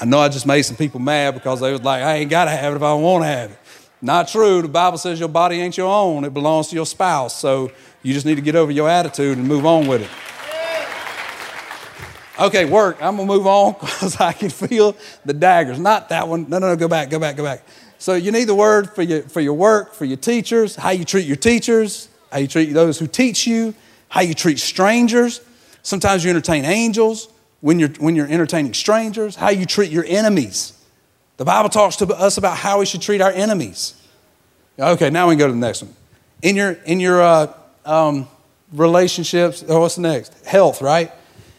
[0.00, 2.46] I know I just made some people mad because they was like, I ain't got
[2.46, 3.58] to have it if I don't want to have it.
[4.02, 4.60] Not true.
[4.60, 7.38] The Bible says your body ain't your own, it belongs to your spouse.
[7.38, 7.70] So
[8.02, 10.10] you just need to get over your attitude and move on with it.
[12.38, 13.00] Okay, work.
[13.00, 15.78] I'm to move on because I can feel the daggers.
[15.78, 16.48] Not that one.
[16.48, 17.64] No, no, no, go back, go back, go back.
[17.98, 21.04] So you need the word for your, for your work, for your teachers, how you
[21.04, 23.74] treat your teachers, how you treat those who teach you,
[24.08, 25.40] how you treat strangers.
[25.82, 27.28] Sometimes you entertain angels
[27.60, 30.72] when you're, when you're entertaining strangers, how you treat your enemies.
[31.36, 33.94] The Bible talks to us about how we should treat our enemies.
[34.78, 35.94] Okay, now we can go to the next one.
[36.42, 37.52] In your, in your uh,
[37.84, 38.28] um,
[38.72, 40.44] relationships, oh, what's next?
[40.44, 41.10] Health, right?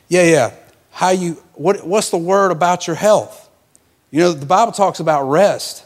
[0.10, 0.54] Yeah, yeah.
[0.96, 3.50] How you, what, what's the word about your health?
[4.12, 5.86] You know, the Bible talks about rest,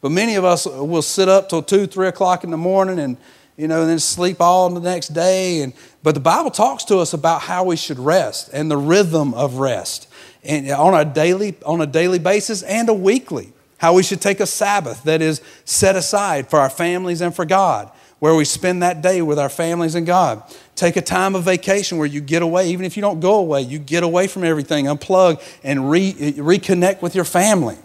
[0.00, 3.16] but many of us will sit up till two, three o'clock in the morning and,
[3.56, 5.62] you know, and then sleep all the next day.
[5.62, 9.32] And, but the Bible talks to us about how we should rest and the rhythm
[9.34, 10.08] of rest
[10.44, 14.40] and on a daily on a daily basis and a weekly how we should take
[14.40, 18.82] a sabbath that is set aside for our families and for god where we spend
[18.82, 20.42] that day with our families and god
[20.78, 23.60] take a time of vacation where you get away even if you don't go away
[23.60, 27.76] you get away from everything unplug and re- reconnect with your family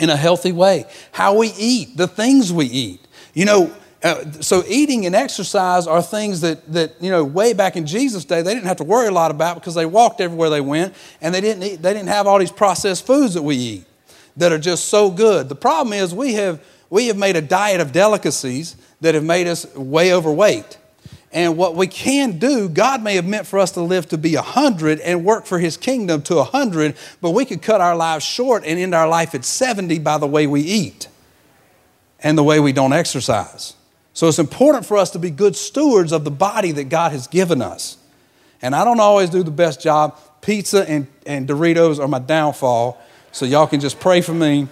[0.00, 3.00] in a healthy way how we eat the things we eat
[3.34, 3.70] you know
[4.02, 8.24] uh, so eating and exercise are things that, that, you know, way back in Jesus'
[8.24, 10.92] day, they didn't have to worry a lot about because they walked everywhere they went
[11.20, 13.84] and they didn't, eat, they didn't have all these processed foods that we eat
[14.36, 15.48] that are just so good.
[15.48, 19.46] The problem is we have, we have made a diet of delicacies that have made
[19.46, 20.78] us way overweight.
[21.32, 24.34] And what we can do, God may have meant for us to live to be
[24.34, 28.64] 100 and work for His kingdom to 100, but we could cut our lives short
[28.66, 31.08] and end our life at 70 by the way we eat
[32.20, 33.74] and the way we don't exercise.
[34.12, 37.26] So it's important for us to be good stewards of the body that God has
[37.26, 37.96] given us.
[38.60, 40.18] And I don't always do the best job.
[40.42, 43.00] Pizza and, and Doritos are my downfall.
[43.32, 44.68] So y'all can just pray for me.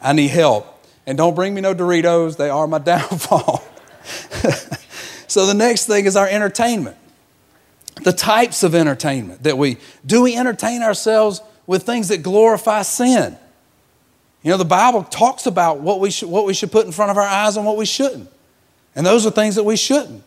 [0.00, 0.66] I need help.
[1.06, 3.62] And don't bring me no Doritos, they are my downfall.
[5.28, 6.96] So the next thing is our entertainment.
[8.02, 13.36] The types of entertainment that we do we entertain ourselves with things that glorify sin?
[14.42, 17.10] You know, the Bible talks about what we should, what we should put in front
[17.10, 18.30] of our eyes and what we shouldn't.
[18.94, 20.22] And those are things that we shouldn't.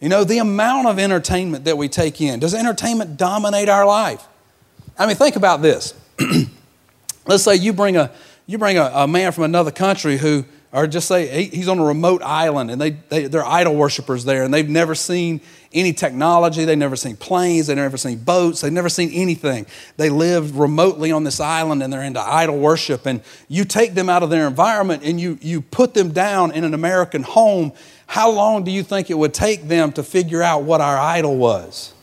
[0.00, 2.40] You know, the amount of entertainment that we take in.
[2.40, 4.26] Does entertainment dominate our life?
[4.98, 5.94] I mean, think about this.
[7.26, 8.10] Let's say you bring a
[8.46, 11.84] you bring a, a, man from another country who, or just say he's on a
[11.84, 15.40] remote island and they, they, they're idol worshippers there and they've never seen
[15.72, 16.64] any technology.
[16.64, 17.68] They've never seen planes.
[17.68, 18.60] They've never seen boats.
[18.60, 19.66] They've never seen anything.
[19.98, 23.06] They live remotely on this island and they're into idol worship.
[23.06, 26.64] And you take them out of their environment and you, you put them down in
[26.64, 27.72] an American home.
[28.08, 31.36] How long do you think it would take them to figure out what our idol
[31.36, 31.94] was?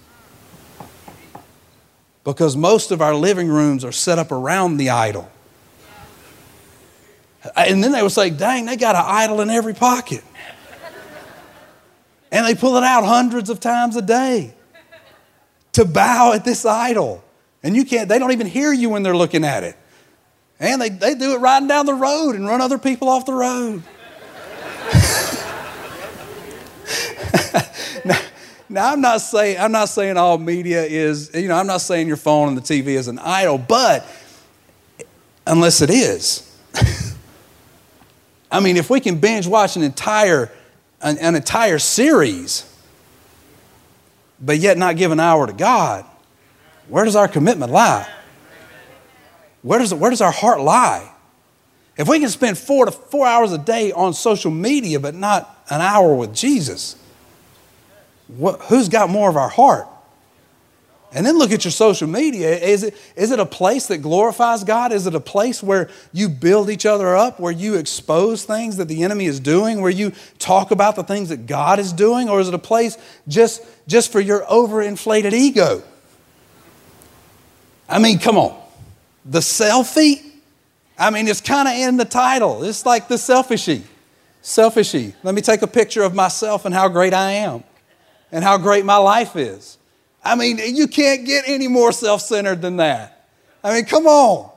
[2.24, 5.30] Because most of our living rooms are set up around the idol.
[7.56, 10.24] And then they would say, dang, they got an idol in every pocket.
[12.32, 14.54] And they pull it out hundreds of times a day
[15.74, 17.24] to bow at this idol.
[17.64, 19.76] And you can't, they don't even hear you when they're looking at it.
[20.60, 23.34] And they, they do it riding down the road and run other people off the
[23.34, 23.82] road.
[28.06, 28.20] now,
[28.70, 32.08] now, I'm not saying I'm not saying all media is, you know, I'm not saying
[32.08, 34.08] your phone and the TV is an idol, but
[35.48, 36.48] unless it is.
[38.52, 40.52] I mean, if we can binge watch an entire
[41.02, 42.66] an, an entire series,
[44.40, 46.06] but yet not give an hour to God,
[46.88, 48.08] where does our commitment lie?
[49.62, 51.10] Where does, where does our heart lie?
[51.98, 55.64] If we can spend four to four hours a day on social media, but not
[55.70, 56.96] an hour with Jesus,
[58.28, 59.88] what, who's got more of our heart?
[61.14, 62.58] And then look at your social media.
[62.58, 64.94] Is it, is it a place that glorifies God?
[64.94, 68.88] Is it a place where you build each other up, where you expose things that
[68.88, 72.30] the enemy is doing, where you talk about the things that God is doing?
[72.30, 72.98] Or is it a place
[73.28, 75.84] just, just for your overinflated ego?
[77.90, 78.58] I mean, come on.
[79.26, 80.26] The selfie?
[80.98, 82.64] I mean, it's kind of in the title.
[82.64, 83.82] It's like the selfishy.
[84.42, 85.14] Selfishy.
[85.24, 87.66] Let me take a picture of myself and how great I am
[88.32, 89.78] and how great my life is.
[90.24, 93.26] I mean, you can't get any more self centered than that.
[93.64, 94.52] I mean, come on.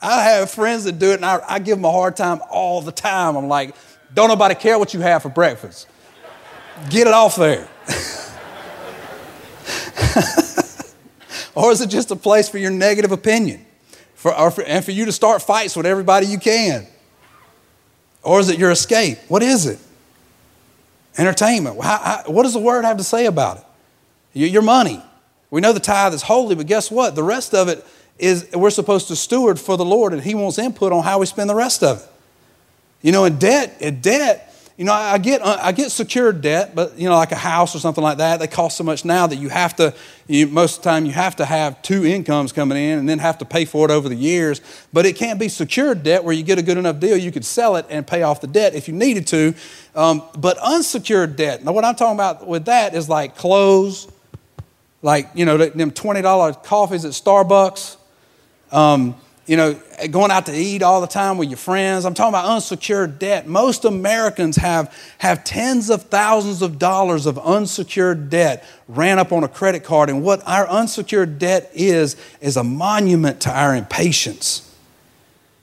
[0.00, 2.80] I have friends that do it, and I, I, give them a hard time all
[2.80, 3.36] the time.
[3.36, 3.74] I'm like,
[4.14, 5.86] don't nobody care what you have for breakfast.
[6.88, 7.68] Get it off there.
[11.54, 13.66] or is it just a place for your negative opinion?
[14.14, 16.86] For, for, and for you to start fights with everybody you can?
[18.22, 19.18] Or is it your escape?
[19.28, 19.78] What is it?
[21.18, 21.82] Entertainment.
[21.82, 23.64] How, how, what does the word have to say about it?
[24.32, 25.02] Your money.
[25.50, 27.14] We know the tithe is holy, but guess what?
[27.14, 27.84] The rest of it
[28.18, 31.26] is we're supposed to steward for the Lord, and He wants input on how we
[31.26, 32.08] spend the rest of it.
[33.02, 36.74] You know, in debt, in debt, you know, I get uh, I get secured debt,
[36.74, 39.26] but you know, like a house or something like that, they cost so much now
[39.26, 39.94] that you have to.
[40.26, 43.18] You, most of the time, you have to have two incomes coming in, and then
[43.18, 44.62] have to pay for it over the years.
[44.90, 47.44] But it can't be secured debt where you get a good enough deal, you could
[47.44, 49.54] sell it and pay off the debt if you needed to.
[49.94, 51.62] Um, but unsecured debt.
[51.62, 54.10] Now, what I'm talking about with that is like clothes,
[55.02, 57.96] like you know, them twenty dollar coffees at Starbucks.
[58.72, 59.16] Um,
[59.50, 59.76] you know,
[60.12, 62.04] going out to eat all the time with your friends.
[62.04, 63.48] I'm talking about unsecured debt.
[63.48, 69.42] Most Americans have, have tens of thousands of dollars of unsecured debt ran up on
[69.42, 70.08] a credit card.
[70.08, 74.72] And what our unsecured debt is, is a monument to our impatience.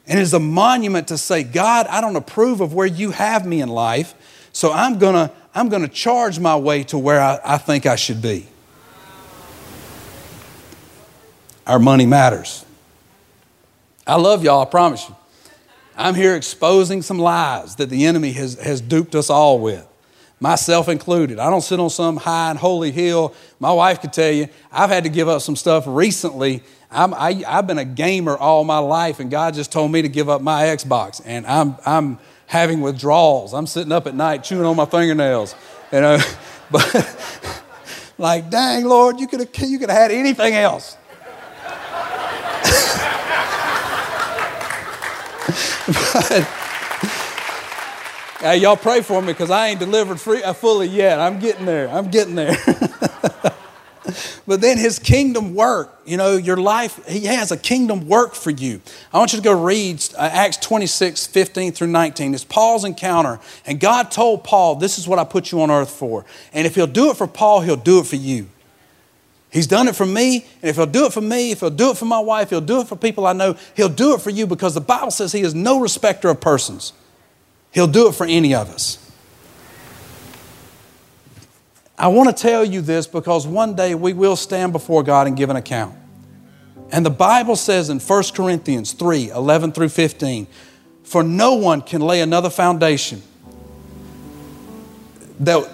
[0.06, 3.62] And it's a monument to say, God, I don't approve of where you have me
[3.62, 4.16] in life,
[4.52, 8.22] so I'm gonna, I'm gonna charge my way to where I, I think I should
[8.22, 8.48] be.
[11.68, 12.66] Our money matters.
[14.08, 15.16] I love y'all, I promise you.
[15.98, 19.86] I'm here exposing some lies that the enemy has, has duped us all with,
[20.40, 21.40] myself included.
[21.40, 23.34] I don't sit on some high and holy hill.
[23.60, 26.64] My wife could tell you, I've had to give up some stuff recently.
[26.90, 30.10] I'm, I, have been a gamer all my life, and God just told me to
[30.10, 33.54] give up my Xbox, and I'm, I'm having withdrawals.
[33.54, 35.54] I'm sitting up at night chewing on my fingernails.
[35.92, 36.20] You know,
[36.72, 37.64] but
[38.18, 40.96] like, dang, Lord, you could have you could have had anything else.
[45.88, 46.48] But
[48.44, 51.20] uh, y'all pray for me because I ain't delivered free, uh, fully yet.
[51.20, 51.90] I'm getting there.
[51.90, 52.56] I'm getting there.
[54.48, 58.52] but then his kingdom work, you know, your life, he has a kingdom work for
[58.52, 58.82] you.
[59.12, 62.34] I want you to go read uh, Acts 26, 15 through 19.
[62.34, 63.40] It's Paul's encounter.
[63.66, 66.26] And God told Paul, This is what I put you on earth for.
[66.54, 68.48] And if he'll do it for Paul, he'll do it for you.
[69.50, 71.92] He's done it for me, and if he'll do it for me, if he'll do
[71.92, 74.30] it for my wife, he'll do it for people I know, he'll do it for
[74.30, 76.94] you because the Bible says he is no respecter of persons.
[77.72, 79.04] He'll do it for any of us.
[81.98, 85.36] I want to tell you this because one day we will stand before God and
[85.36, 85.96] give an account.
[86.92, 90.48] And the Bible says in 1 Corinthians 3 11 through 15,
[91.04, 93.22] for no one can lay another foundation
[95.40, 95.68] that,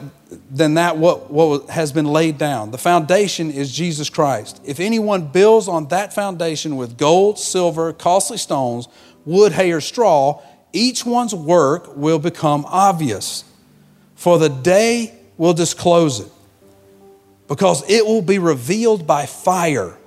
[0.54, 2.70] than that what, what has been laid down.
[2.70, 4.62] The foundation is Jesus Christ.
[4.64, 8.88] If anyone builds on that foundation with gold, silver, costly stones,
[9.26, 13.44] wood, hay, or straw, each one's work will become obvious,
[14.16, 16.32] for the day will disclose it,
[17.48, 19.98] because it will be revealed by fire.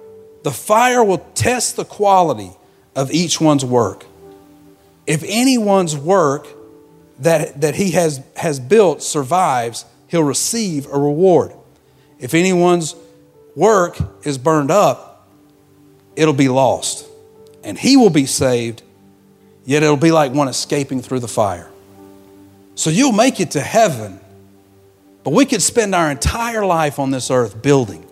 [0.45, 2.53] The fire will test the quality
[2.95, 4.07] of each one's work.
[5.09, 6.47] If anyone's work
[7.19, 11.53] that, that he has, has built survives, he'll receive a reward.
[12.19, 12.95] If anyone's
[13.55, 15.29] work is burned up,
[16.15, 17.07] it'll be lost.
[17.65, 18.83] And he will be saved,
[19.65, 21.71] yet it'll be like one escaping through the fire.
[22.77, 24.21] So you'll make it to heaven,
[25.25, 28.07] but we could spend our entire life on this earth building,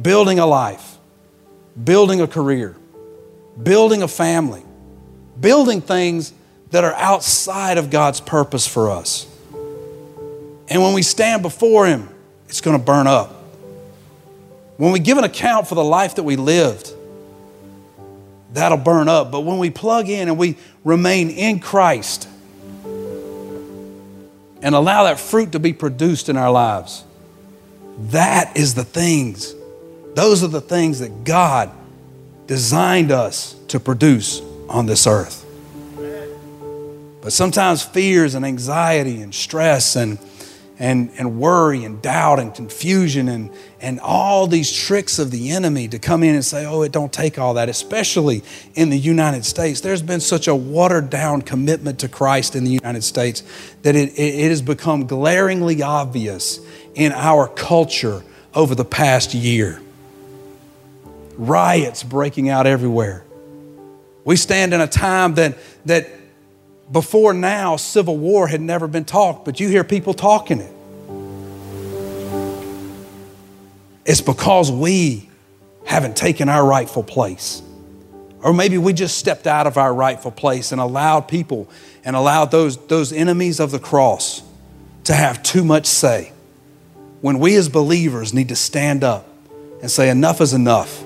[0.00, 0.96] building a life,
[1.84, 2.74] building a career,
[3.62, 4.64] building a family,
[5.38, 6.32] building things
[6.70, 9.27] that are outside of God's purpose for us.
[10.68, 12.08] And when we stand before Him,
[12.48, 13.32] it's going to burn up.
[14.76, 16.92] When we give an account for the life that we lived,
[18.52, 19.30] that'll burn up.
[19.30, 22.28] But when we plug in and we remain in Christ
[24.62, 27.04] and allow that fruit to be produced in our lives,
[28.10, 29.54] that is the things,
[30.14, 31.70] those are the things that God
[32.46, 35.44] designed us to produce on this earth.
[37.20, 40.18] But sometimes fears and anxiety and stress and
[40.78, 43.50] and, and worry and doubt and confusion and,
[43.80, 47.12] and all these tricks of the enemy to come in and say, oh, it don't
[47.12, 49.80] take all that, especially in the United States.
[49.80, 53.42] There's been such a watered down commitment to Christ in the United States
[53.82, 56.60] that it, it, has become glaringly obvious
[56.94, 58.22] in our culture
[58.54, 59.80] over the past year.
[61.36, 63.24] Riots breaking out everywhere.
[64.24, 65.56] We stand in a time that,
[65.86, 66.08] that
[66.90, 70.72] before now, civil war had never been talked, but you hear people talking it.
[74.06, 75.28] It's because we
[75.84, 77.62] haven't taken our rightful place.
[78.42, 81.68] Or maybe we just stepped out of our rightful place and allowed people
[82.04, 84.42] and allowed those, those enemies of the cross
[85.04, 86.32] to have too much say.
[87.20, 89.28] When we as believers need to stand up
[89.82, 91.04] and say, Enough is enough.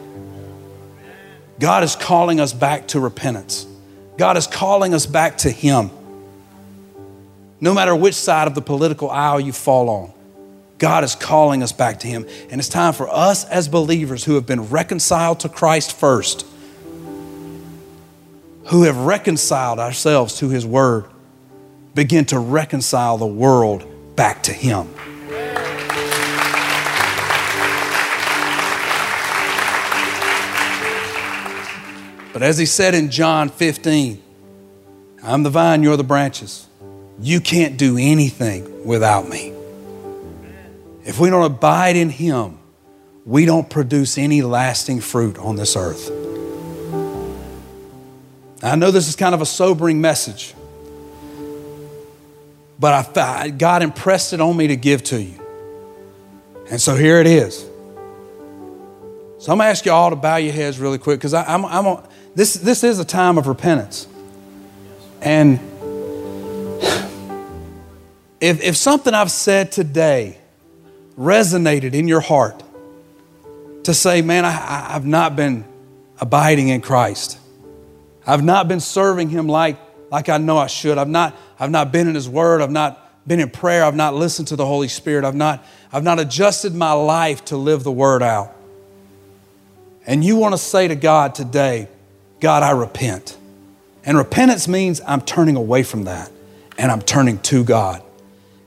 [1.58, 3.66] God is calling us back to repentance.
[4.16, 5.90] God is calling us back to Him.
[7.60, 10.12] No matter which side of the political aisle you fall on,
[10.78, 12.26] God is calling us back to Him.
[12.50, 16.44] And it's time for us as believers who have been reconciled to Christ first,
[18.66, 21.06] who have reconciled ourselves to His Word,
[21.94, 23.86] begin to reconcile the world
[24.16, 24.88] back to Him.
[32.32, 34.22] But as He said in John 15,
[35.22, 36.66] I'm the vine, you're the branches.
[37.20, 39.52] You can't do anything without me.
[41.04, 42.58] If we don't abide in Him,
[43.24, 46.10] we don't produce any lasting fruit on this earth.
[48.62, 50.54] I know this is kind of a sobering message,
[52.78, 55.40] but I, God impressed it on me to give to you.
[56.70, 57.58] And so here it is.
[59.38, 61.98] So I'm to ask you all to bow your heads really quick because I'm, I'm
[62.34, 64.06] this, this is a time of repentance.
[65.20, 65.60] And
[68.40, 70.38] if, if something I've said today
[71.18, 72.62] resonated in your heart
[73.84, 75.64] to say, man, I, I've not been
[76.20, 77.38] abiding in Christ.
[78.26, 79.76] I've not been serving Him like,
[80.10, 80.98] like I know I should.
[80.98, 82.62] I've not, I've not been in His Word.
[82.62, 83.84] I've not been in prayer.
[83.84, 85.24] I've not listened to the Holy Spirit.
[85.24, 88.56] I've not, I've not adjusted my life to live the Word out.
[90.06, 91.88] And you want to say to God today,
[92.42, 93.38] God, I repent.
[94.04, 96.28] And repentance means I'm turning away from that
[96.76, 98.02] and I'm turning to God.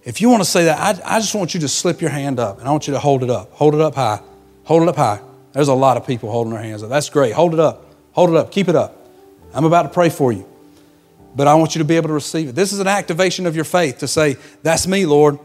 [0.06, 2.40] If you want to say that, I, I just want you to slip your hand
[2.40, 3.52] up and I want you to hold it up.
[3.52, 4.22] Hold it up high.
[4.64, 5.20] Hold it up high.
[5.52, 6.90] There's a lot of people holding their hands up.
[6.90, 7.34] That's great.
[7.34, 7.86] Hold it up.
[8.14, 8.50] Hold it up.
[8.50, 8.96] Keep it up.
[9.54, 10.48] I'm about to pray for you.
[11.36, 12.56] But I want you to be able to receive it.
[12.56, 15.38] This is an activation of your faith to say, That's me, Lord.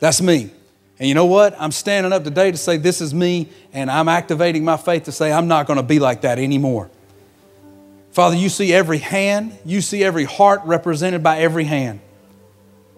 [0.00, 0.50] That's me.
[0.98, 1.54] And you know what?
[1.56, 3.48] I'm standing up today to say, This is me.
[3.72, 6.90] And I'm activating my faith to say, I'm not going to be like that anymore.
[8.16, 12.00] Father, you see every hand, you see every heart represented by every hand.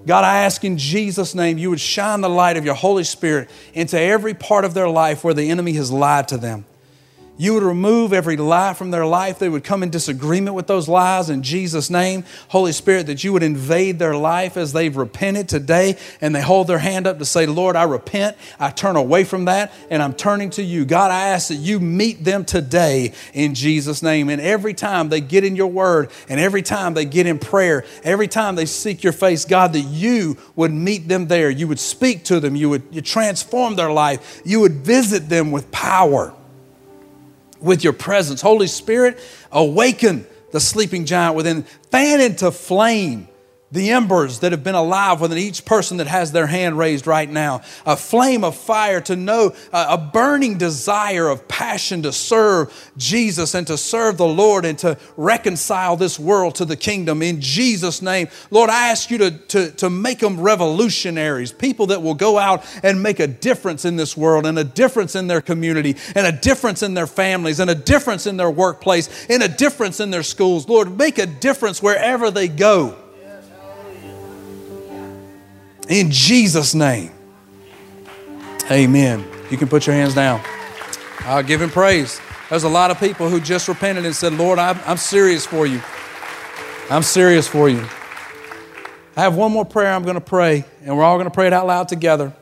[0.07, 3.51] God, I ask in Jesus' name you would shine the light of your Holy Spirit
[3.75, 6.67] into every part of their life where the enemy has lied to them.
[7.39, 9.39] You would remove every lie from their life.
[9.39, 12.25] They would come in disagreement with those lies in Jesus' name.
[12.49, 16.67] Holy Spirit, that you would invade their life as they've repented today and they hold
[16.67, 18.37] their hand up to say, Lord, I repent.
[18.59, 20.85] I turn away from that and I'm turning to you.
[20.85, 24.29] God, I ask that you meet them today in Jesus' name.
[24.29, 27.85] And every time they get in your word and every time they get in prayer,
[28.03, 31.51] every time they seek your face, God, that you would meet them there.
[31.51, 32.57] You would speak to them.
[32.57, 34.43] You would you transform their life.
[34.45, 36.35] You would visit them with power
[37.61, 38.41] with your presence.
[38.41, 39.19] Holy Spirit,
[39.53, 43.29] awaken the sleeping giant within, fan into flame
[43.71, 47.29] the embers that have been alive within each person that has their hand raised right
[47.29, 47.61] now.
[47.85, 53.67] A flame of fire to know, a burning desire of passion to serve Jesus and
[53.67, 57.21] to serve the Lord and to reconcile this world to the kingdom.
[57.21, 62.03] In Jesus' name, Lord, I ask you to, to, to make them revolutionaries, people that
[62.03, 65.43] will go out and make a difference in this world and a difference in their
[65.43, 69.49] community and a difference in their families and a difference in their workplace and a
[69.49, 70.69] difference in their schools.
[70.69, 72.97] Lord, make a difference wherever they go.
[75.89, 77.11] In Jesus' name.
[78.71, 79.25] Amen.
[79.51, 80.43] You can put your hands down.
[81.21, 82.21] I'll give him praise.
[82.51, 85.67] There's a lot of people who just repented and said, Lord, I'm, I'm serious for
[85.67, 85.81] you.
[86.91, 87.87] I'm serious for you.
[89.17, 91.47] I have one more prayer I'm going to pray, and we're all going to pray
[91.47, 92.33] it out loud together.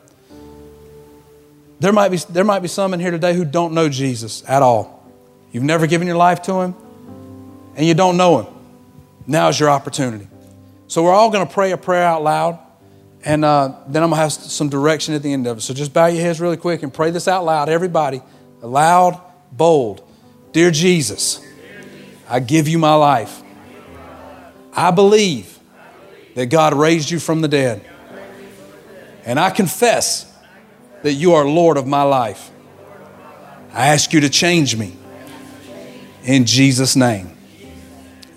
[1.80, 4.62] There might, be, there might be some in here today who don't know Jesus at
[4.62, 5.10] all.
[5.52, 6.74] You've never given your life to Him,
[7.76, 8.54] and you don't know Him.
[9.26, 10.28] Now is your opportunity.
[10.86, 12.58] So we're all going to pray a prayer out loud.
[13.26, 15.60] And uh, then I'm going to have some direction at the end of it.
[15.62, 18.22] So just bow your heads really quick and pray this out loud, everybody.
[18.62, 19.20] Loud,
[19.50, 20.08] bold.
[20.52, 21.44] Dear Jesus,
[22.28, 23.42] I give you my life.
[24.72, 25.58] I believe
[26.36, 27.84] that God raised you from the dead.
[29.24, 30.32] And I confess
[31.02, 32.52] that you are Lord of my life.
[33.72, 34.96] I ask you to change me.
[36.22, 37.36] In Jesus' name.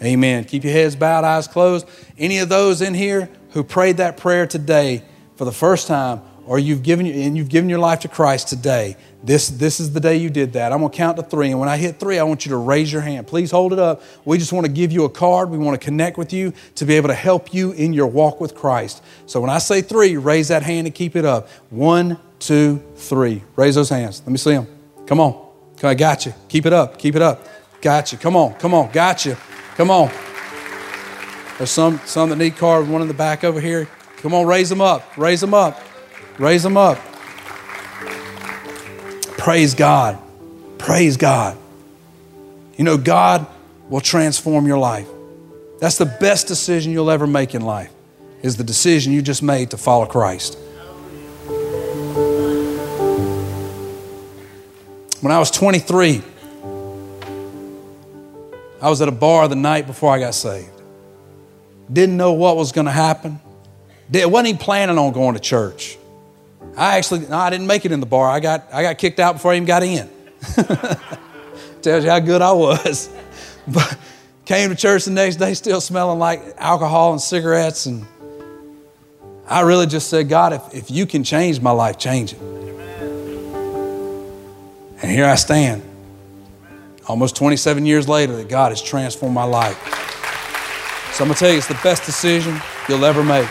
[0.01, 0.45] Amen.
[0.45, 1.87] Keep your heads bowed, eyes closed.
[2.17, 5.03] Any of those in here who prayed that prayer today
[5.35, 8.97] for the first time, or you've given and you've given your life to Christ today,
[9.23, 10.71] this, this is the day you did that.
[10.71, 11.51] I'm going to count to three.
[11.51, 13.27] And when I hit three, I want you to raise your hand.
[13.27, 14.01] Please hold it up.
[14.25, 15.49] We just want to give you a card.
[15.49, 18.39] We want to connect with you to be able to help you in your walk
[18.39, 19.03] with Christ.
[19.25, 21.49] So when I say three, raise that hand and keep it up.
[21.69, 23.43] One, two, three.
[23.55, 24.21] Raise those hands.
[24.21, 24.67] Let me see them.
[25.05, 25.47] Come on.
[25.83, 26.33] I got you.
[26.47, 26.97] Keep it up.
[26.97, 27.45] Keep it up.
[27.81, 28.17] Got you.
[28.17, 28.53] Come on.
[28.55, 28.91] Come on.
[28.91, 29.37] Got you.
[29.75, 30.11] Come on.
[31.59, 33.89] There's some, some that need carved, one in the back over here.
[34.21, 35.17] Come on, raise them up.
[35.17, 35.77] Raise them up.
[36.37, 36.97] Raise them up.
[39.37, 40.17] Praise God.
[40.77, 41.57] Praise God.
[42.77, 43.45] You know, God
[43.89, 45.05] will transform your life.
[45.79, 47.91] That's the best decision you'll ever make in life,
[48.41, 50.57] is the decision you just made to follow Christ.
[55.19, 56.21] When I was 23,
[58.81, 60.78] I was at a bar the night before I got saved.
[61.91, 63.39] Didn't know what was going to happen.
[64.11, 65.97] Wasn't even planning on going to church.
[66.77, 68.29] I actually, no, I didn't make it in the bar.
[68.29, 70.09] I got, I got kicked out before I even got in.
[71.81, 73.09] Tells you how good I was.
[73.67, 73.99] But
[74.45, 77.85] came to church the next day still smelling like alcohol and cigarettes.
[77.85, 78.03] And
[79.47, 82.41] I really just said, God, if, if you can change my life, change it.
[85.03, 85.83] And here I stand,
[87.07, 89.98] almost 27 years later, that God has transformed my life.
[91.13, 93.47] So I'm going to tell you, it's the best decision you'll ever make.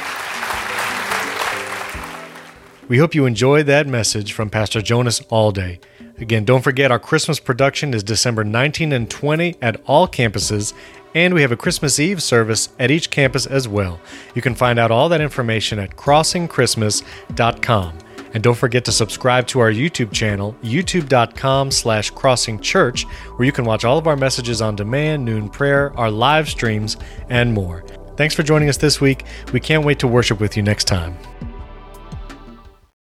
[2.89, 5.79] We hope you enjoyed that message from Pastor Jonas Alday.
[6.19, 10.73] Again, don't forget our Christmas production is December 19 and 20 at all campuses,
[11.15, 14.01] and we have a Christmas Eve service at each campus as well.
[14.35, 17.99] You can find out all that information at crossingchristmas.com.
[18.39, 23.03] And don't forget to subscribe to our YouTube channel, youtube.com slash crossingchurch,
[23.37, 26.97] where you can watch all of our messages on demand, noon prayer, our live streams,
[27.31, 27.85] and more.
[28.17, 29.25] Thanks for joining us this week.
[29.53, 31.19] We can't wait to worship with you next time.